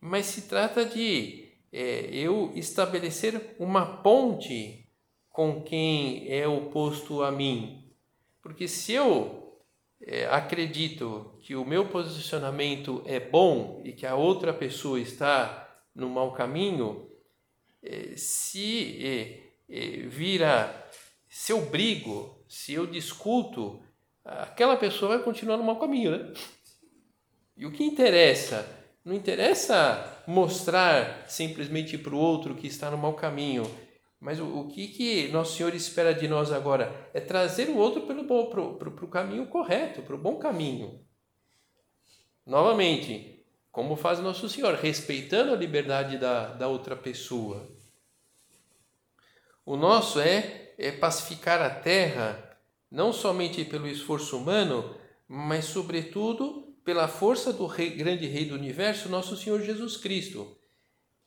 mas 0.00 0.26
se 0.26 0.42
trata 0.42 0.84
de 0.84 1.52
é, 1.72 2.08
eu 2.12 2.52
estabelecer 2.54 3.56
uma 3.58 4.02
ponte 4.02 4.88
com 5.28 5.62
quem 5.62 6.28
é 6.28 6.46
oposto 6.46 7.22
a 7.22 7.32
mim. 7.32 7.84
Porque 8.40 8.68
se 8.68 8.92
eu 8.92 9.58
é, 10.00 10.26
acredito 10.26 11.36
que 11.40 11.56
o 11.56 11.64
meu 11.64 11.88
posicionamento 11.88 13.02
é 13.04 13.18
bom 13.18 13.82
e 13.84 13.92
que 13.92 14.06
a 14.06 14.14
outra 14.14 14.52
pessoa 14.52 15.00
está 15.00 15.63
no 15.94 16.08
mau 16.08 16.32
caminho, 16.32 17.10
é, 17.82 18.16
se 18.16 19.04
é, 19.04 19.42
é, 19.68 20.06
vira, 20.08 20.88
se 21.28 21.52
eu 21.52 21.60
brigo, 21.66 22.44
se 22.48 22.72
eu 22.72 22.86
discuto, 22.86 23.82
aquela 24.24 24.76
pessoa 24.76 25.16
vai 25.16 25.24
continuar 25.24 25.56
no 25.56 25.64
mau 25.64 25.78
caminho, 25.78 26.10
né? 26.10 26.32
E 27.56 27.66
o 27.66 27.70
que 27.70 27.84
interessa? 27.84 28.66
Não 29.04 29.14
interessa 29.14 30.24
mostrar 30.26 31.28
simplesmente 31.28 31.98
para 31.98 32.14
o 32.14 32.18
outro 32.18 32.54
que 32.54 32.66
está 32.66 32.90
no 32.90 32.98
mau 32.98 33.14
caminho, 33.14 33.64
mas 34.18 34.40
o, 34.40 34.60
o, 34.60 34.68
que, 34.68 34.88
que 34.88 35.28
Nosso 35.28 35.56
Senhor 35.56 35.74
espera 35.74 36.14
de 36.14 36.26
nós 36.26 36.50
agora? 36.50 37.10
É 37.12 37.20
trazer 37.20 37.68
o 37.68 37.76
outro 37.76 38.02
pro, 38.02 38.76
pro 38.78 39.08
caminho 39.08 39.46
correto, 39.46 40.00
para 40.02 40.14
o 40.14 40.18
bom 40.18 40.38
caminho. 40.38 41.04
Novamente, 42.46 43.33
como 43.74 43.96
faz 43.96 44.20
Nosso 44.20 44.48
Senhor? 44.48 44.72
Respeitando 44.76 45.52
a 45.52 45.56
liberdade 45.56 46.16
da, 46.16 46.46
da 46.46 46.68
outra 46.68 46.94
pessoa. 46.94 47.68
O 49.66 49.76
nosso 49.76 50.20
é, 50.20 50.72
é 50.78 50.92
pacificar 50.92 51.60
a 51.60 51.68
terra 51.68 52.56
não 52.88 53.12
somente 53.12 53.64
pelo 53.64 53.88
esforço 53.88 54.38
humano, 54.38 54.96
mas 55.26 55.64
sobretudo 55.64 56.72
pela 56.84 57.08
força 57.08 57.52
do 57.52 57.66
rei, 57.66 57.90
grande 57.90 58.28
Rei 58.28 58.44
do 58.44 58.54
Universo, 58.54 59.08
nosso 59.08 59.36
Senhor 59.36 59.60
Jesus 59.60 59.96
Cristo. 59.96 60.56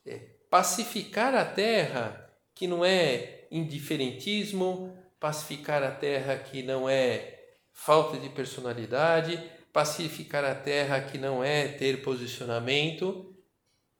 É, 0.05 0.15
pacificar 0.49 1.35
a 1.35 1.43
terra, 1.43 2.31
que 2.55 2.65
não 2.65 2.85
é 2.85 3.45
indiferentismo, 3.51 4.97
pacificar 5.19 5.83
a 5.83 5.91
terra, 5.91 6.37
que 6.37 6.63
não 6.63 6.87
é 6.87 7.39
falta 7.73 8.17
de 8.17 8.29
personalidade, 8.29 9.37
pacificar 9.77 10.43
a 10.43 10.55
terra, 10.55 11.01
que 11.01 11.19
não 11.19 11.43
é 11.43 11.67
ter 11.67 12.01
posicionamento, 12.01 13.31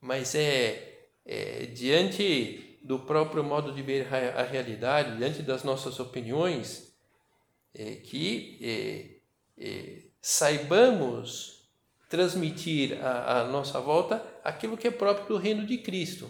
mas 0.01 0.33
é, 0.33 1.09
é 1.23 1.67
diante 1.67 2.79
do 2.81 2.97
próprio 2.97 3.43
modo 3.43 3.71
de 3.71 3.83
ver 3.83 4.11
a 4.11 4.41
realidade, 4.41 5.15
diante 5.17 5.43
das 5.43 5.63
nossas 5.63 5.99
opiniões, 5.99 6.97
é, 7.75 7.97
que 7.97 8.57
é, 8.59 9.63
é, 9.63 10.03
saibamos 10.19 11.69
transmitir 12.09 12.97
à, 13.05 13.43
nossa 13.43 13.79
volta 13.79 14.25
aquilo 14.43 14.77
que 14.77 14.87
é 14.87 14.91
próprio 14.91 15.27
do 15.27 15.37
reino 15.37 15.63
de 15.63 15.77
Cristo. 15.77 16.27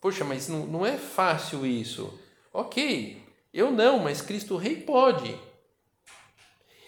Poxa, 0.00 0.24
mas 0.24 0.48
não, 0.48 0.64
não 0.64 0.86
é 0.86 0.96
fácil 0.96 1.66
isso. 1.66 2.18
Ok, 2.54 3.22
eu 3.52 3.70
não, 3.70 3.98
mas 3.98 4.22
Cristo 4.22 4.56
Rei 4.56 4.76
pode. 4.76 5.52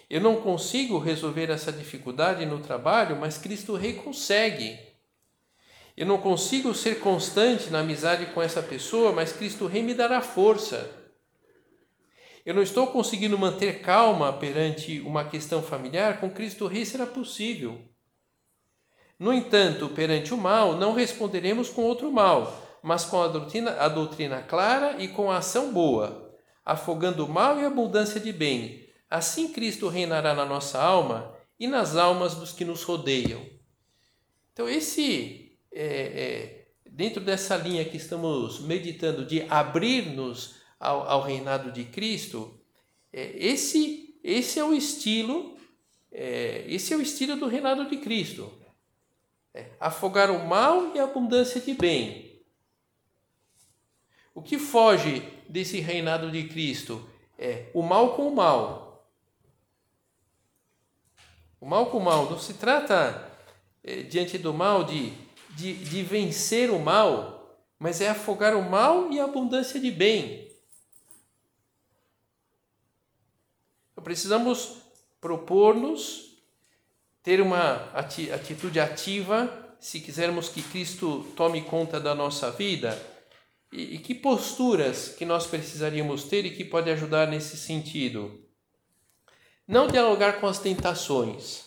Eu 0.09 0.21
não 0.21 0.41
consigo 0.41 0.99
resolver 0.99 1.49
essa 1.49 1.71
dificuldade 1.71 2.45
no 2.45 2.59
trabalho, 2.59 3.17
mas 3.17 3.37
Cristo 3.37 3.75
Rei 3.75 3.93
consegue. 3.93 4.79
Eu 5.97 6.05
não 6.05 6.17
consigo 6.17 6.73
ser 6.73 6.99
constante 6.99 7.69
na 7.69 7.79
amizade 7.79 8.27
com 8.27 8.41
essa 8.41 8.61
pessoa, 8.61 9.11
mas 9.11 9.33
Cristo 9.33 9.65
Rei 9.67 9.83
me 9.83 9.93
dará 9.93 10.21
força. 10.21 10.89
Eu 12.45 12.53
não 12.53 12.61
estou 12.61 12.87
conseguindo 12.87 13.37
manter 13.37 13.81
calma 13.81 14.31
perante 14.31 15.01
uma 15.01 15.25
questão 15.25 15.61
familiar, 15.61 16.21
com 16.21 16.29
Cristo 16.29 16.67
Rei 16.67 16.85
será 16.85 17.05
possível. 17.05 17.81
No 19.19 19.33
entanto, 19.33 19.89
perante 19.89 20.33
o 20.33 20.37
mal, 20.37 20.77
não 20.77 20.93
responderemos 20.93 21.69
com 21.69 21.81
outro 21.81 22.09
mal, 22.09 22.79
mas 22.81 23.03
com 23.03 23.21
a 23.21 23.27
doutrina, 23.27 23.71
a 23.71 23.89
doutrina 23.89 24.41
clara 24.41 24.95
e 25.03 25.09
com 25.09 25.29
a 25.29 25.39
ação 25.39 25.73
boa, 25.73 26.33
afogando 26.63 27.25
o 27.25 27.29
mal 27.29 27.59
e 27.59 27.65
a 27.65 27.67
abundância 27.67 28.21
de 28.21 28.31
bem. 28.31 28.86
Assim 29.09 29.53
Cristo 29.53 29.87
reinará 29.87 30.33
na 30.33 30.45
nossa 30.45 30.81
alma 30.81 31.35
e 31.59 31.67
nas 31.67 31.95
almas 31.95 32.35
dos 32.35 32.51
que 32.51 32.65
nos 32.65 32.83
rodeiam. 32.83 33.45
Então, 34.53 34.67
esse 34.67 35.57
é, 35.71 35.85
é, 35.85 36.67
dentro 36.89 37.21
dessa 37.21 37.55
linha 37.55 37.85
que 37.85 37.97
estamos 37.97 38.59
meditando 38.61 39.25
de 39.25 39.43
abrir-nos 39.43 40.55
ao, 40.79 41.07
ao, 41.07 41.21
reinado 41.21 41.71
de 41.71 41.83
Cristo, 41.85 42.59
é, 43.13 43.33
esse, 43.37 44.19
esse 44.23 44.59
é 44.59 44.63
o 44.63 44.73
estilo, 44.73 45.57
é, 46.11 46.65
esse 46.67 46.93
é 46.93 46.97
o 46.97 47.01
estilo 47.01 47.35
do 47.35 47.47
reinado 47.47 47.87
de 47.87 47.97
Cristo. 47.97 48.51
É, 49.53 49.67
afogar 49.79 50.31
o 50.31 50.45
mal 50.45 50.95
e 50.95 50.99
a 50.99 51.03
abundância 51.03 51.61
de 51.61 51.73
bem. 51.73 52.41
O 54.33 54.41
que 54.41 54.59
foge 54.59 55.21
desse 55.49 55.79
reinado 55.79 56.31
de 56.31 56.47
Cristo 56.47 57.09
é 57.37 57.69
o 57.73 57.81
mal 57.81 58.15
com 58.15 58.27
o 58.27 58.35
mal. 58.35 58.86
O 61.59 61.65
mal 61.65 61.87
com 61.87 61.97
o 61.97 62.03
mal. 62.03 62.29
Não 62.29 62.39
se 62.39 62.53
trata 62.53 63.31
é, 63.83 64.03
diante 64.03 64.37
do 64.37 64.53
mal 64.53 64.83
de 64.83 65.27
de, 65.57 65.73
de 65.73 66.03
vencer 66.03 66.69
o 66.69 66.77
mal, 66.77 67.59
mas 67.79 67.99
é 67.99 68.09
afogar 68.09 68.55
o 68.55 68.69
mal 68.69 69.11
e 69.11 69.19
a 69.19 69.23
abundância 69.23 69.79
de 69.79 69.89
bem. 69.89 70.47
Então, 73.91 74.03
precisamos 74.03 74.77
propor-nos 75.19 76.37
ter 77.23 77.41
uma 77.41 77.91
atitude 77.93 78.79
ativa 78.79 79.75
se 79.79 79.99
quisermos 79.99 80.47
que 80.47 80.61
Cristo 80.61 81.25
tome 81.35 81.63
conta 81.63 81.99
da 81.99 82.13
nossa 82.13 82.51
vida. 82.51 82.99
E, 83.73 83.95
e 83.95 83.99
que 83.99 84.13
posturas 84.13 85.09
que 85.09 85.25
nós 85.25 85.47
precisaríamos 85.47 86.23
ter 86.23 86.45
e 86.45 86.55
que 86.55 86.63
pode 86.63 86.89
ajudar 86.91 87.27
nesse 87.27 87.57
sentido? 87.57 88.46
Não 89.67 89.87
dialogar 89.87 90.39
com 90.39 90.47
as 90.47 90.59
tentações. 90.59 91.65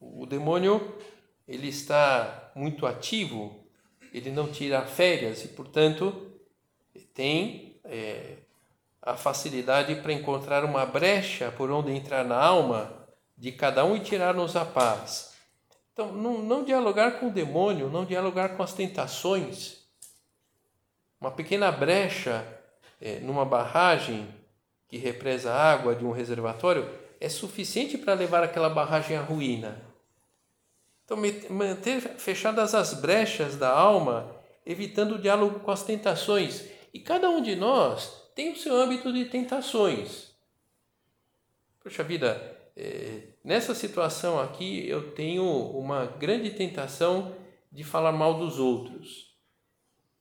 O 0.00 0.24
demônio 0.24 0.96
ele 1.46 1.68
está 1.68 2.50
muito 2.54 2.86
ativo, 2.86 3.64
ele 4.12 4.30
não 4.30 4.50
tira 4.50 4.86
férias 4.86 5.44
e, 5.44 5.48
portanto, 5.48 6.32
tem 7.12 7.78
é, 7.84 8.38
a 9.02 9.14
facilidade 9.14 9.94
para 9.96 10.12
encontrar 10.12 10.64
uma 10.64 10.86
brecha 10.86 11.52
por 11.52 11.70
onde 11.70 11.92
entrar 11.92 12.24
na 12.24 12.36
alma 12.36 13.06
de 13.36 13.52
cada 13.52 13.84
um 13.84 13.94
e 13.94 14.00
tirar-nos 14.00 14.56
a 14.56 14.64
paz. 14.64 15.34
Então, 15.92 16.12
não, 16.12 16.42
não 16.42 16.64
dialogar 16.64 17.20
com 17.20 17.28
o 17.28 17.32
demônio, 17.32 17.88
não 17.88 18.04
dialogar 18.04 18.56
com 18.56 18.62
as 18.62 18.72
tentações. 18.72 19.86
Uma 21.20 21.30
pequena 21.30 21.70
brecha 21.70 22.46
é, 23.00 23.20
numa 23.20 23.44
barragem 23.44 24.28
que 24.88 24.96
represa 24.96 25.52
água 25.52 25.94
de 25.94 26.04
um 26.04 26.12
reservatório 26.12 26.88
é 27.20 27.28
suficiente 27.28 27.96
para 27.98 28.14
levar 28.14 28.42
aquela 28.42 28.68
barragem 28.68 29.16
à 29.16 29.22
ruína. 29.22 29.82
Então, 31.04 31.16
manter 31.50 32.00
fechadas 32.00 32.74
as 32.74 32.94
brechas 32.94 33.56
da 33.56 33.70
alma, 33.70 34.34
evitando 34.64 35.14
o 35.14 35.18
diálogo 35.18 35.60
com 35.60 35.70
as 35.70 35.84
tentações. 35.84 36.64
E 36.92 36.98
cada 36.98 37.30
um 37.30 37.40
de 37.40 37.54
nós 37.54 38.30
tem 38.34 38.52
o 38.52 38.56
seu 38.56 38.74
âmbito 38.74 39.12
de 39.12 39.24
tentações. 39.26 40.32
Poxa 41.80 42.02
vida, 42.02 42.56
é, 42.76 43.28
nessa 43.44 43.74
situação 43.74 44.40
aqui 44.40 44.88
eu 44.88 45.12
tenho 45.12 45.44
uma 45.44 46.04
grande 46.04 46.50
tentação 46.50 47.34
de 47.70 47.84
falar 47.84 48.12
mal 48.12 48.34
dos 48.34 48.58
outros. 48.58 49.34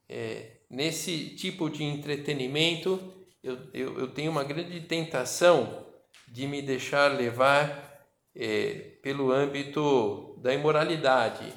É, 0.07 0.57
nesse 0.69 1.29
tipo 1.35 1.69
de 1.69 1.83
entretenimento, 1.83 3.14
eu, 3.45 3.59
eu, 3.73 3.99
eu 3.99 4.07
tenho 4.07 4.31
uma 4.31 4.43
grande 4.43 4.81
tentação 4.81 5.85
de 6.27 6.47
me 6.47 6.63
deixar 6.63 7.15
levar 7.15 8.03
é, 8.35 8.97
pelo 9.03 9.31
âmbito 9.31 10.35
da 10.41 10.51
imoralidade. 10.51 11.53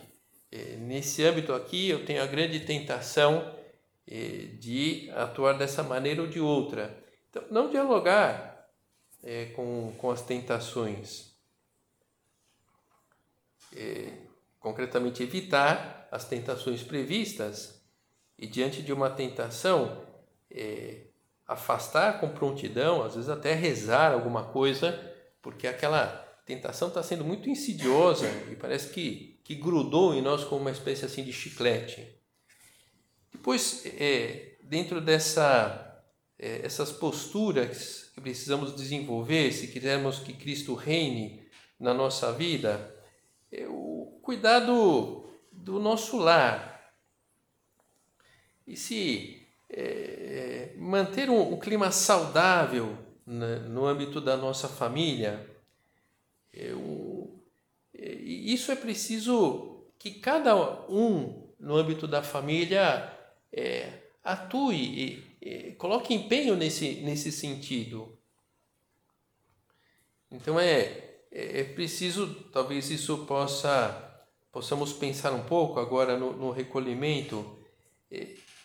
É, 0.53 0.77
nesse 0.77 1.25
âmbito 1.25 1.55
aqui, 1.55 1.89
eu 1.89 2.05
tenho 2.05 2.23
a 2.23 2.27
grande 2.27 2.61
tentação 2.61 3.57
é, 4.07 4.51
de 4.59 5.11
atuar 5.15 5.55
dessa 5.55 5.83
maneira 5.83 6.21
ou 6.21 6.29
de 6.29 6.39
outra. 6.39 7.03
Então, 7.31 7.43
não 7.51 7.71
dialogar 7.71 8.69
é, 9.23 9.47
com, 9.47 9.95
com 9.97 10.11
as 10.11 10.21
tentações. 10.21 11.35
É, 13.75 14.13
concretamente, 14.61 15.23
evitar 15.23 16.07
as 16.11 16.27
tentações 16.27 16.83
previstas 16.83 17.83
e, 18.39 18.47
diante 18.47 18.83
de 18.83 18.93
uma 18.93 19.09
tentação, 19.09 20.07
é, 20.51 21.08
afastar 21.49 22.21
com 22.21 22.29
prontidão, 22.29 23.03
às 23.03 23.15
vezes 23.15 23.31
até 23.31 23.55
rezar 23.55 24.13
alguma 24.13 24.45
coisa, 24.45 24.93
porque 25.41 25.67
aquela 25.67 26.07
tentação 26.45 26.89
está 26.89 27.03
sendo 27.03 27.25
muito 27.25 27.49
insidiosa 27.49 28.29
e 28.53 28.55
parece 28.55 28.91
que, 28.91 29.41
que 29.43 29.55
grudou 29.55 30.15
em 30.15 30.21
nós 30.21 30.45
como 30.45 30.61
uma 30.61 30.71
espécie 30.71 31.07
assim 31.07 31.25
de 31.25 31.33
chiclete. 31.33 32.07
Depois, 33.33 33.83
é, 33.87 34.57
dentro 34.63 35.01
dessa 35.01 35.89
é, 36.39 36.65
essas 36.65 36.93
posturas 36.93 38.11
que 38.15 38.21
precisamos 38.21 38.75
desenvolver, 38.75 39.53
se 39.53 39.69
quisermos 39.69 40.21
que 40.21 40.33
Cristo 40.33 40.75
reine 40.75 41.47
na 41.81 41.93
nossa 41.93 42.33
vida, 42.33 42.95
é 43.51 43.67
o 43.67 44.19
cuidado 44.23 45.29
do 45.51 45.81
nosso 45.81 46.17
lar. 46.19 46.93
E 48.67 48.77
se 48.77 49.38
é, 49.71 50.73
manter 50.77 51.29
um, 51.29 51.53
um, 51.53 51.59
clima 51.59 51.91
saudável 51.91 52.97
na, 53.27 53.59
no 53.61 53.87
âmbito 53.87 54.21
da 54.21 54.37
nossa 54.37 54.69
família, 54.69 55.49
é, 56.53 56.73
é, 57.95 58.13
isso 58.13 58.73
é 58.73 58.77
preciso 58.77 59.85
que 59.99 60.13
cada 60.13 60.57
um 60.89 61.49
no 61.59 61.77
âmbito 61.77 62.07
da 62.07 62.23
família 62.23 63.13
é, 63.53 63.93
atue 64.23 64.77
e, 64.77 65.37
e, 65.43 65.73
coloque 65.73 66.15
empenho 66.15 66.57
nesse, 66.57 66.97
nesse 67.03 67.33
sentido. 67.33 68.17
Então 70.31 70.59
é, 70.59 70.83
é, 71.33 71.61
é 71.61 71.65
preciso, 71.65 72.35
talvez 72.53 72.91
isso 72.91 73.27
possa 73.27 74.05
possamos 74.51 74.93
pensar 74.93 75.33
um 75.33 75.45
pouco 75.45 75.79
agora 75.79 76.17
no, 76.17 76.33
no 76.33 76.51
recolhimento. 76.51 77.57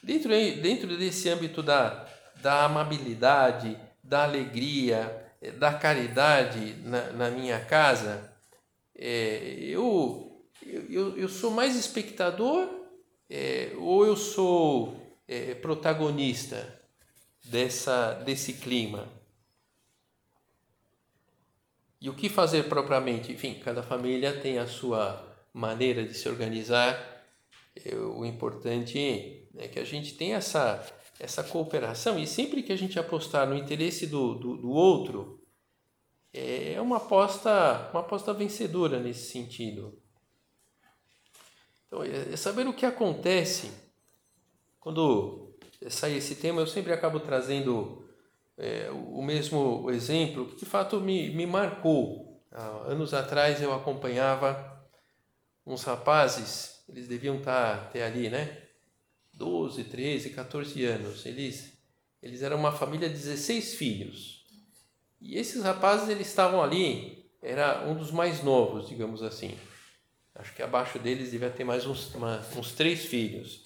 Dentro, 0.03 0.29
dentro 0.29 0.97
desse 0.97 1.29
âmbito 1.29 1.63
da, 1.63 2.05
da 2.41 2.65
amabilidade, 2.65 3.79
da 4.03 4.25
alegria, 4.25 5.31
é, 5.41 5.49
da 5.49 5.73
caridade 5.73 6.75
na, 6.83 7.11
na 7.13 7.31
minha 7.31 7.57
casa, 7.61 8.29
é, 8.93 9.37
eu, 9.61 10.45
eu, 10.89 11.17
eu 11.17 11.29
sou 11.29 11.51
mais 11.51 11.77
espectador 11.77 12.67
é, 13.29 13.71
ou 13.77 14.05
eu 14.05 14.17
sou 14.17 15.17
é, 15.25 15.55
protagonista 15.55 16.81
dessa, 17.45 18.13
desse 18.25 18.53
clima? 18.55 19.07
E 22.01 22.09
o 22.09 22.13
que 22.13 22.27
fazer 22.27 22.63
propriamente? 22.63 23.31
Enfim, 23.31 23.53
cada 23.63 23.81
família 23.81 24.37
tem 24.37 24.59
a 24.59 24.67
sua 24.67 25.25
maneira 25.53 26.03
de 26.05 26.13
se 26.13 26.27
organizar. 26.27 27.11
O 28.17 28.25
importante 28.25 29.42
é 29.57 29.67
que 29.67 29.79
a 29.79 29.83
gente 29.83 30.15
tenha 30.15 30.37
essa, 30.37 30.85
essa 31.19 31.43
cooperação 31.43 32.17
e 32.19 32.25
sempre 32.25 32.63
que 32.63 32.71
a 32.71 32.77
gente 32.77 32.99
apostar 32.99 33.47
no 33.47 33.55
interesse 33.55 34.07
do, 34.07 34.35
do, 34.35 34.57
do 34.57 34.69
outro, 34.69 35.41
é 36.33 36.81
uma 36.81 36.97
aposta, 36.97 37.89
uma 37.91 38.01
aposta 38.01 38.33
vencedora 38.33 38.99
nesse 38.99 39.31
sentido. 39.31 40.01
Então, 41.87 42.03
é, 42.03 42.33
é 42.33 42.35
saber 42.35 42.67
o 42.67 42.73
que 42.73 42.85
acontece 42.85 43.71
quando 44.83 45.55
sai 45.89 46.17
esse 46.17 46.35
tema, 46.35 46.59
eu 46.59 46.67
sempre 46.67 46.91
acabo 46.91 47.19
trazendo 47.19 48.05
é, 48.57 48.89
o 48.91 49.21
mesmo 49.21 49.89
exemplo 49.89 50.47
que 50.47 50.57
de 50.57 50.65
fato 50.65 50.99
me, 50.99 51.29
me 51.29 51.45
marcou. 51.45 52.43
Há 52.51 52.91
anos 52.91 53.13
atrás 53.13 53.61
eu 53.61 53.73
acompanhava 53.73 54.85
uns 55.65 55.83
rapazes, 55.83 56.83
eles 56.89 57.07
deviam 57.07 57.37
estar 57.37 57.77
tá, 57.77 57.85
ter 57.91 58.03
ali, 58.03 58.29
né? 58.29 58.62
12, 59.33 59.83
13, 59.85 60.29
14 60.31 60.85
anos. 60.85 61.25
Eles, 61.25 61.73
eles 62.21 62.41
eram 62.41 62.57
uma 62.57 62.71
família 62.71 63.09
de 63.09 63.15
16 63.15 63.75
filhos. 63.75 64.45
E 65.19 65.37
esses 65.37 65.63
rapazes, 65.63 66.09
eles 66.09 66.27
estavam 66.27 66.61
ali, 66.61 67.25
era 67.41 67.87
um 67.87 67.95
dos 67.95 68.11
mais 68.11 68.43
novos, 68.43 68.87
digamos 68.87 69.23
assim. 69.23 69.57
Acho 70.35 70.53
que 70.53 70.63
abaixo 70.63 70.99
deles 70.99 71.31
devia 71.31 71.49
ter 71.49 71.63
mais 71.63 71.85
uns, 71.85 72.13
uma, 72.15 72.45
uns 72.57 72.71
três 72.71 73.05
filhos. 73.05 73.63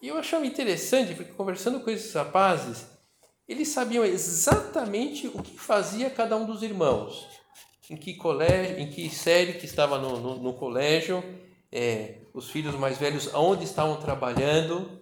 E 0.00 0.08
eu 0.08 0.16
achava 0.16 0.44
interessante, 0.44 1.14
porque 1.14 1.32
conversando 1.32 1.80
com 1.80 1.90
esses 1.90 2.12
rapazes, 2.12 2.86
eles 3.48 3.68
sabiam 3.68 4.04
exatamente 4.04 5.28
o 5.28 5.42
que 5.42 5.58
fazia 5.58 6.10
cada 6.10 6.36
um 6.36 6.44
dos 6.44 6.62
irmãos, 6.62 7.28
em 7.88 7.96
que 7.96 8.14
colégio, 8.14 8.78
em 8.78 8.90
que 8.90 9.08
série 9.10 9.54
que 9.54 9.64
estava 9.64 9.98
no, 9.98 10.18
no, 10.18 10.36
no 10.36 10.54
colégio, 10.54 11.22
é, 11.72 12.18
os 12.34 12.50
filhos 12.50 12.74
mais 12.74 12.98
velhos 12.98 13.34
aonde 13.34 13.64
estavam 13.64 13.96
trabalhando. 13.96 15.00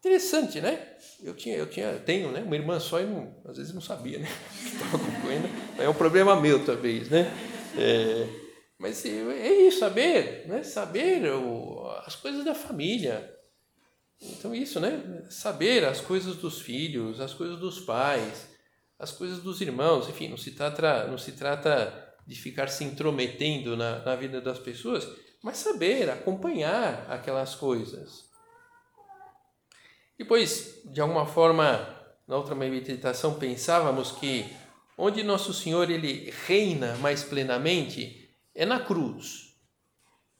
Interessante, 0.00 0.60
né? 0.60 0.96
Eu 1.22 1.34
tinha, 1.34 1.56
eu 1.56 1.70
tinha, 1.70 1.92
tenho, 2.00 2.32
né? 2.32 2.42
Uma 2.42 2.56
irmã 2.56 2.80
só 2.80 3.00
e 3.00 3.06
não, 3.06 3.40
às 3.44 3.56
vezes 3.56 3.72
não 3.72 3.80
sabia, 3.80 4.18
né? 4.18 4.28
Estava. 4.66 4.98
É 5.78 5.88
um 5.88 5.94
problema 5.94 6.40
meu 6.40 6.64
talvez, 6.66 7.08
né? 7.08 7.32
É, 7.78 8.26
mas 8.82 9.04
é 9.06 9.52
isso, 9.68 9.78
saber, 9.78 10.44
né? 10.48 10.64
Saber 10.64 11.32
o, 11.32 11.88
as 12.04 12.16
coisas 12.16 12.44
da 12.44 12.52
família. 12.52 13.32
Então 14.20 14.52
isso, 14.52 14.80
né? 14.80 15.24
Saber 15.30 15.84
as 15.84 16.00
coisas 16.00 16.34
dos 16.34 16.60
filhos, 16.60 17.20
as 17.20 17.32
coisas 17.32 17.60
dos 17.60 17.78
pais, 17.78 18.48
as 18.98 19.12
coisas 19.12 19.38
dos 19.38 19.60
irmãos. 19.60 20.08
Enfim, 20.08 20.28
não 20.28 20.36
se 20.36 20.50
trata, 20.50 21.06
não 21.06 21.16
se 21.16 21.30
trata 21.30 22.12
de 22.26 22.34
ficar 22.34 22.66
se 22.66 22.82
intrometendo 22.82 23.76
na, 23.76 24.00
na 24.04 24.16
vida 24.16 24.40
das 24.40 24.58
pessoas, 24.58 25.08
mas 25.42 25.58
saber 25.58 26.08
acompanhar 26.08 27.10
aquelas 27.10 27.54
coisas. 27.54 28.30
Depois, 30.16 30.80
de 30.84 31.00
alguma 31.00 31.26
forma, 31.26 31.88
na 32.28 32.36
outra 32.36 32.54
meditação 32.54 33.38
pensávamos 33.38 34.12
que 34.12 34.46
onde 34.96 35.24
nosso 35.24 35.52
Senhor 35.52 35.90
ele 35.90 36.32
reina 36.46 36.94
mais 36.98 37.24
plenamente 37.24 38.30
é 38.54 38.64
na 38.64 38.78
cruz. 38.78 39.56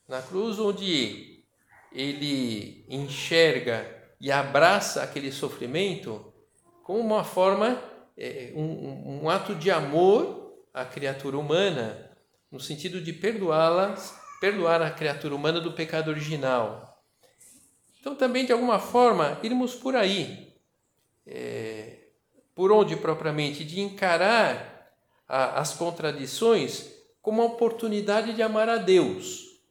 Na 0.07 0.21
cruz 0.21 0.57
onde 0.57 1.43
ele 1.91 2.85
enxerga 2.87 3.85
e 4.21 4.31
abraça 4.31 5.03
aquele 5.03 5.31
sofrimento 5.31 6.33
como 6.83 6.99
uma 6.99 7.23
forma, 7.23 7.81
é, 8.17 8.53
um, 8.55 9.23
um 9.23 9.29
ato 9.29 9.55
de 9.55 9.69
amor 9.69 10.63
à 10.73 10.85
criatura 10.85 11.37
humana, 11.37 12.11
no 12.51 12.59
sentido 12.59 13.01
de 13.01 13.11
perdoá-las 13.11 14.22
perdoar 14.43 14.81
a 14.81 14.91
criatura 14.91 15.33
humana 15.33 15.61
do 15.61 15.71
pecado 15.71 16.09
original. 16.09 17.01
Então, 18.01 18.13
também, 18.13 18.45
de 18.45 18.51
alguma 18.51 18.77
forma, 18.77 19.39
irmos 19.41 19.73
por 19.73 19.95
aí. 19.95 20.53
É, 21.25 21.99
por 22.53 22.69
onde 22.69 22.97
propriamente? 22.97 23.63
De 23.63 23.79
encarar 23.79 24.91
a, 25.29 25.61
as 25.61 25.75
contradições 25.75 26.91
como 27.21 27.41
uma 27.41 27.53
oportunidade 27.53 28.33
de 28.33 28.41
amar 28.41 28.67
a 28.67 28.75
Deus. 28.75 29.61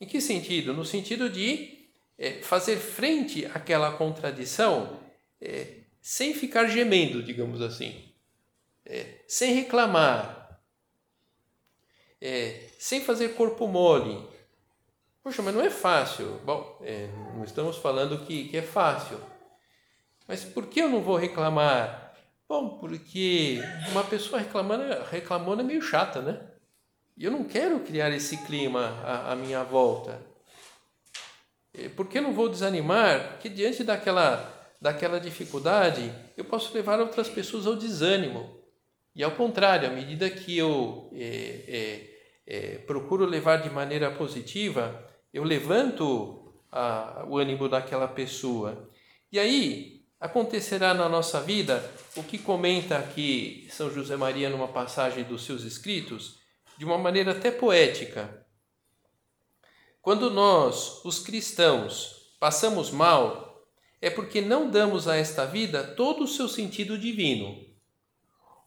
Em 0.00 0.06
que 0.06 0.20
sentido? 0.20 0.72
No 0.72 0.84
sentido 0.84 1.28
de 1.28 1.88
é, 2.16 2.34
fazer 2.42 2.76
frente 2.76 3.44
àquela 3.46 3.90
contradição 3.90 5.00
é, 5.40 5.78
sem 6.00 6.32
ficar 6.32 6.68
gemendo, 6.68 7.24
digamos 7.24 7.60
assim, 7.60 8.04
é, 8.84 9.24
sem 9.26 9.52
reclamar, 9.52 10.35
é, 12.20 12.68
sem 12.78 13.00
fazer 13.00 13.30
corpo 13.30 13.66
mole. 13.66 14.26
Poxa, 15.22 15.42
mas 15.42 15.54
não 15.54 15.60
é 15.60 15.70
fácil. 15.70 16.40
Bom, 16.44 16.78
é, 16.82 17.08
não 17.34 17.44
estamos 17.44 17.76
falando 17.76 18.24
que, 18.24 18.48
que 18.48 18.56
é 18.56 18.62
fácil. 18.62 19.20
Mas 20.28 20.44
por 20.44 20.66
que 20.66 20.80
eu 20.80 20.88
não 20.88 21.02
vou 21.02 21.16
reclamar? 21.16 22.14
Bom, 22.48 22.78
porque 22.78 23.60
uma 23.90 24.04
pessoa 24.04 24.40
reclamando, 24.40 24.84
reclamando 25.10 25.62
é 25.62 25.64
meio 25.64 25.82
chata, 25.82 26.20
né? 26.22 26.40
E 27.16 27.24
eu 27.24 27.30
não 27.30 27.44
quero 27.44 27.80
criar 27.80 28.10
esse 28.10 28.36
clima 28.44 29.00
à, 29.04 29.32
à 29.32 29.36
minha 29.36 29.64
volta. 29.64 30.20
É, 31.74 31.88
por 31.88 32.08
que 32.08 32.18
eu 32.18 32.22
não 32.22 32.32
vou 32.32 32.48
desanimar? 32.48 33.32
Porque 33.32 33.48
diante 33.48 33.82
daquela, 33.82 34.70
daquela 34.80 35.18
dificuldade, 35.18 36.12
eu 36.36 36.44
posso 36.44 36.72
levar 36.74 37.00
outras 37.00 37.28
pessoas 37.28 37.66
ao 37.66 37.74
desânimo. 37.74 38.56
E 39.16 39.24
ao 39.24 39.30
contrário, 39.30 39.88
à 39.88 39.90
medida 39.90 40.28
que 40.28 40.58
eu 40.58 41.10
é, 41.14 41.64
é, 41.66 42.10
é, 42.46 42.78
procuro 42.80 43.24
levar 43.24 43.62
de 43.62 43.70
maneira 43.70 44.10
positiva, 44.10 45.10
eu 45.32 45.42
levanto 45.42 46.52
a, 46.70 47.24
o 47.26 47.38
ânimo 47.38 47.66
daquela 47.66 48.06
pessoa. 48.06 48.90
E 49.32 49.38
aí 49.38 50.04
acontecerá 50.20 50.92
na 50.92 51.08
nossa 51.08 51.40
vida 51.40 51.82
o 52.14 52.22
que 52.22 52.36
comenta 52.36 52.98
aqui 52.98 53.66
São 53.70 53.90
José 53.90 54.16
Maria 54.16 54.50
numa 54.50 54.68
passagem 54.68 55.24
dos 55.24 55.46
seus 55.46 55.62
escritos, 55.62 56.38
de 56.76 56.84
uma 56.84 56.98
maneira 56.98 57.32
até 57.32 57.50
poética. 57.50 58.46
Quando 60.02 60.30
nós, 60.30 61.02
os 61.06 61.20
cristãos, 61.20 62.34
passamos 62.38 62.90
mal, 62.90 63.66
é 63.98 64.10
porque 64.10 64.42
não 64.42 64.70
damos 64.70 65.08
a 65.08 65.16
esta 65.16 65.46
vida 65.46 65.82
todo 65.82 66.24
o 66.24 66.28
seu 66.28 66.48
sentido 66.48 66.98
divino. 66.98 67.65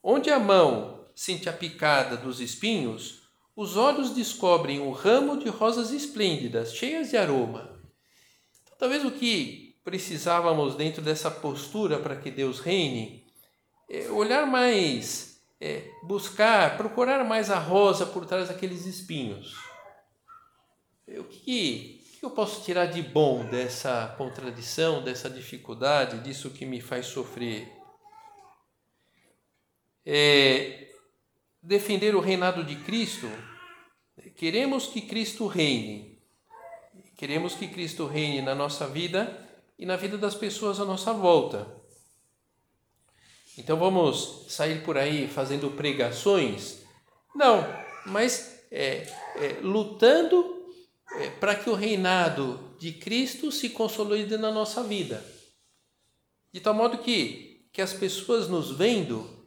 Onde 0.04 0.30
a 0.30 0.40
mão 0.40 1.06
sente 1.16 1.50
a 1.50 1.54
picada 1.54 2.16
dos 2.16 2.40
espinhos, 2.40 3.24
os 3.56 3.76
olhos 3.76 4.12
descobrem 4.12 4.80
um 4.80 4.92
ramo 4.92 5.38
de 5.38 5.50
rosas 5.50 5.92
esplêndidas, 5.92 6.74
cheias 6.74 7.10
de 7.10 7.18
aroma. 7.18 7.78
Então, 8.64 8.78
talvez 8.78 9.04
o 9.04 9.12
que 9.12 9.76
precisávamos 9.84 10.76
dentro 10.76 11.02
dessa 11.02 11.30
postura 11.30 12.00
para 12.00 12.16
que 12.16 12.32
Deus 12.32 12.60
reine 12.60 13.26
é 13.90 14.08
olhar 14.10 14.46
mais, 14.46 15.42
é, 15.60 15.92
buscar, 16.04 16.78
procurar 16.78 17.26
mais 17.26 17.52
a 17.52 17.60
rosa 17.60 18.06
por 18.06 18.26
trás 18.26 18.48
daqueles 18.48 18.86
espinhos. 18.86 19.56
O 21.08 21.24
que, 21.24 22.04
que 22.20 22.24
eu 22.24 22.30
posso 22.30 22.64
tirar 22.64 22.86
de 22.86 23.02
bom 23.02 23.44
dessa 23.46 24.14
contradição, 24.18 25.04
dessa 25.04 25.30
dificuldade, 25.30 26.20
disso 26.20 26.52
que 26.52 26.66
me 26.66 26.80
faz 26.80 27.08
sofrer? 27.08 27.79
É, 30.06 30.92
defender 31.62 32.16
o 32.16 32.20
reinado 32.20 32.64
de 32.64 32.76
Cristo, 32.78 33.30
queremos 34.36 34.88
que 34.88 35.02
Cristo 35.02 35.48
reine. 35.48 36.20
Queremos 37.18 37.54
que 37.54 37.68
Cristo 37.68 38.08
reine 38.08 38.42
na 38.42 38.56
nossa 38.56 38.88
vida 38.88 39.48
e 39.78 39.86
na 39.86 39.96
vida 39.96 40.18
das 40.18 40.36
pessoas 40.36 40.80
à 40.80 40.86
nossa 40.86 41.14
volta. 41.14 41.68
Então 43.58 43.78
vamos 43.78 44.46
sair 44.48 44.84
por 44.84 44.98
aí 44.98 45.28
fazendo 45.28 45.72
pregações? 45.72 46.80
Não, 47.36 47.66
mas 48.06 48.64
é, 48.72 49.06
é, 49.36 49.60
lutando 49.62 50.66
é, 51.18 51.30
para 51.32 51.56
que 51.56 51.70
o 51.70 51.76
reinado 51.76 52.76
de 52.80 52.94
Cristo 52.94 53.52
se 53.52 53.70
consolide 53.70 54.38
na 54.38 54.52
nossa 54.52 54.82
vida. 54.84 55.24
De 56.54 56.60
tal 56.60 56.74
modo 56.74 57.00
que, 57.00 57.68
que 57.74 57.82
as 57.82 57.94
pessoas 57.94 58.48
nos 58.48 58.72
vendo, 58.72 59.39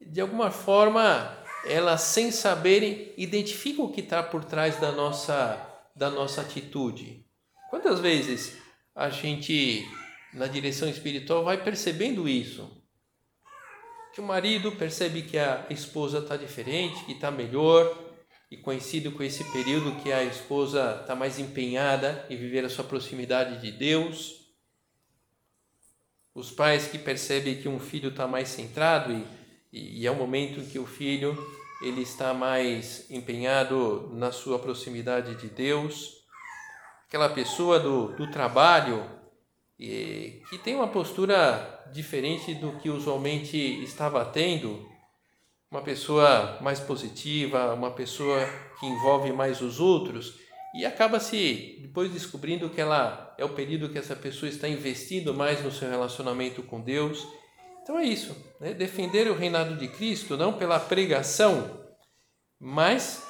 de 0.00 0.20
alguma 0.20 0.50
forma, 0.50 1.36
elas 1.64 2.00
sem 2.02 2.30
saberem 2.30 3.12
identificam 3.16 3.84
o 3.84 3.92
que 3.92 4.00
está 4.00 4.22
por 4.22 4.44
trás 4.44 4.80
da 4.80 4.90
nossa 4.92 5.66
da 5.94 6.08
nossa 6.08 6.40
atitude. 6.40 7.26
Quantas 7.68 8.00
vezes 8.00 8.56
a 8.94 9.10
gente 9.10 9.86
na 10.32 10.46
direção 10.46 10.88
espiritual 10.88 11.44
vai 11.44 11.62
percebendo 11.62 12.28
isso? 12.28 12.70
Que 14.14 14.20
o 14.20 14.24
marido 14.24 14.72
percebe 14.72 15.22
que 15.22 15.38
a 15.38 15.66
esposa 15.68 16.20
está 16.20 16.36
diferente, 16.36 17.04
que 17.04 17.12
está 17.12 17.30
melhor, 17.30 17.96
e 18.50 18.56
coincide 18.56 19.10
com 19.10 19.22
esse 19.22 19.44
período 19.52 20.02
que 20.02 20.10
a 20.10 20.24
esposa 20.24 20.98
está 21.00 21.14
mais 21.14 21.38
empenhada 21.38 22.26
em 22.28 22.36
viver 22.36 22.64
a 22.64 22.68
sua 22.68 22.84
proximidade 22.84 23.60
de 23.60 23.70
Deus. 23.70 24.40
Os 26.34 26.50
pais 26.50 26.88
que 26.88 26.98
percebem 26.98 27.60
que 27.60 27.68
um 27.68 27.78
filho 27.78 28.08
está 28.08 28.26
mais 28.26 28.48
centrado 28.48 29.12
e 29.12 29.24
e, 29.72 30.06
é 30.06 30.10
um 30.10 30.16
momento 30.16 30.60
em 30.60 30.66
que 30.66 30.78
o 30.78 30.86
filho 30.86 31.36
ele 31.82 32.02
está 32.02 32.34
mais 32.34 33.10
empenhado 33.10 34.10
na 34.12 34.32
sua 34.32 34.58
proximidade 34.58 35.34
de 35.36 35.48
Deus. 35.48 36.18
Aquela 37.06 37.28
pessoa 37.28 37.78
do, 37.78 38.08
do 38.16 38.30
trabalho 38.30 39.04
e, 39.78 40.42
que 40.50 40.58
tem 40.58 40.74
uma 40.74 40.88
postura 40.88 41.84
diferente 41.92 42.54
do 42.54 42.72
que 42.78 42.90
usualmente 42.90 43.56
estava 43.82 44.24
tendo, 44.24 44.88
uma 45.70 45.82
pessoa 45.82 46.58
mais 46.60 46.80
positiva, 46.80 47.72
uma 47.74 47.92
pessoa 47.92 48.44
que 48.78 48.86
envolve 48.86 49.32
mais 49.32 49.60
os 49.60 49.78
outros 49.78 50.34
e 50.74 50.84
acaba 50.84 51.18
se 51.20 51.78
depois 51.80 52.12
descobrindo 52.12 52.68
que 52.70 52.80
ela 52.80 53.34
é 53.38 53.44
o 53.44 53.50
período 53.50 53.88
que 53.88 53.98
essa 53.98 54.16
pessoa 54.16 54.48
está 54.48 54.68
investindo 54.68 55.32
mais 55.32 55.62
no 55.62 55.70
seu 55.70 55.88
relacionamento 55.88 56.62
com 56.62 56.80
Deus 56.80 57.26
então 57.90 57.98
é 57.98 58.04
isso, 58.04 58.36
né? 58.60 58.72
defender 58.72 59.28
o 59.28 59.34
reinado 59.34 59.76
de 59.76 59.88
Cristo 59.88 60.36
não 60.36 60.52
pela 60.52 60.78
pregação, 60.78 61.88
mas 62.56 63.20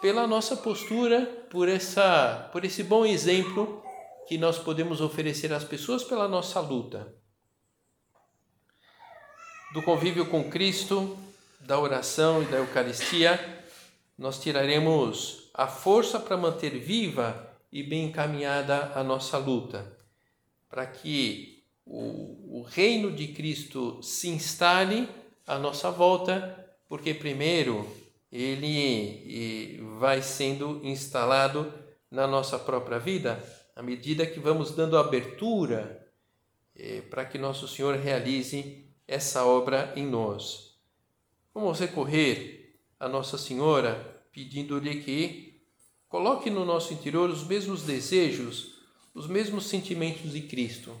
pela 0.00 0.26
nossa 0.26 0.56
postura, 0.56 1.26
por 1.50 1.68
essa, 1.68 2.48
por 2.50 2.64
esse 2.64 2.82
bom 2.82 3.04
exemplo 3.04 3.84
que 4.26 4.38
nós 4.38 4.58
podemos 4.58 5.02
oferecer 5.02 5.52
às 5.52 5.64
pessoas 5.64 6.02
pela 6.02 6.26
nossa 6.26 6.60
luta. 6.60 7.14
Do 9.74 9.82
convívio 9.82 10.24
com 10.30 10.48
Cristo, 10.48 11.18
da 11.60 11.78
oração 11.78 12.42
e 12.42 12.46
da 12.46 12.56
Eucaristia, 12.56 13.38
nós 14.16 14.40
tiraremos 14.40 15.50
a 15.52 15.66
força 15.66 16.18
para 16.18 16.38
manter 16.38 16.78
viva 16.78 17.54
e 17.70 17.82
bem 17.82 18.06
encaminhada 18.06 18.92
a 18.94 19.04
nossa 19.04 19.36
luta, 19.36 19.94
para 20.70 20.86
que 20.86 21.55
o, 21.86 22.58
o 22.58 22.62
reino 22.62 23.12
de 23.12 23.28
Cristo 23.28 24.02
se 24.02 24.28
instale 24.28 25.08
à 25.46 25.56
nossa 25.58 25.90
volta, 25.90 26.68
porque 26.88 27.14
primeiro 27.14 27.86
ele 28.30 29.80
vai 29.98 30.20
sendo 30.20 30.80
instalado 30.84 31.72
na 32.10 32.26
nossa 32.26 32.58
própria 32.58 32.98
vida, 32.98 33.42
à 33.74 33.82
medida 33.82 34.26
que 34.26 34.40
vamos 34.40 34.72
dando 34.72 34.98
abertura 34.98 36.04
eh, 36.74 37.02
para 37.02 37.24
que 37.24 37.38
nosso 37.38 37.68
Senhor 37.68 37.94
realize 37.96 38.84
essa 39.06 39.44
obra 39.44 39.92
em 39.94 40.04
nós. 40.04 40.76
Vamos 41.54 41.78
recorrer 41.78 42.80
a 42.98 43.08
Nossa 43.08 43.38
Senhora 43.38 44.24
pedindo-lhe 44.32 45.02
que 45.02 45.62
coloque 46.08 46.50
no 46.50 46.64
nosso 46.64 46.92
interior 46.92 47.30
os 47.30 47.46
mesmos 47.46 47.82
desejos, 47.82 48.74
os 49.14 49.26
mesmos 49.26 49.66
sentimentos 49.66 50.32
de 50.32 50.42
Cristo 50.42 50.94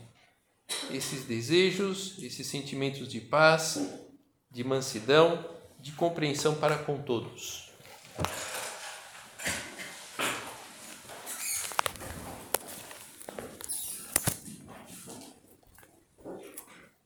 esses 0.90 1.24
desejos, 1.24 2.16
esses 2.22 2.46
sentimentos 2.46 3.08
de 3.08 3.20
paz, 3.20 3.78
de 4.50 4.64
mansidão, 4.64 5.44
de 5.78 5.92
compreensão 5.92 6.54
para 6.54 6.78
com 6.78 7.02
todos. 7.02 7.70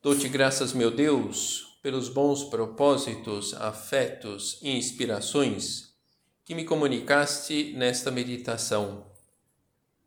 Dou-te 0.02 0.28
graças, 0.28 0.72
meu 0.72 0.90
Deus, 0.90 1.78
pelos 1.82 2.08
bons 2.08 2.44
propósitos, 2.44 3.52
afetos 3.54 4.58
e 4.62 4.70
inspirações 4.70 5.94
que 6.44 6.54
me 6.54 6.64
comunicaste 6.64 7.74
nesta 7.76 8.10
meditação. 8.10 9.06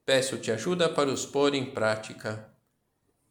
Peço-te 0.06 0.52
ajuda 0.52 0.90
para 0.90 1.10
os 1.10 1.26
pôr 1.26 1.54
em 1.54 1.66
prática 1.66 2.53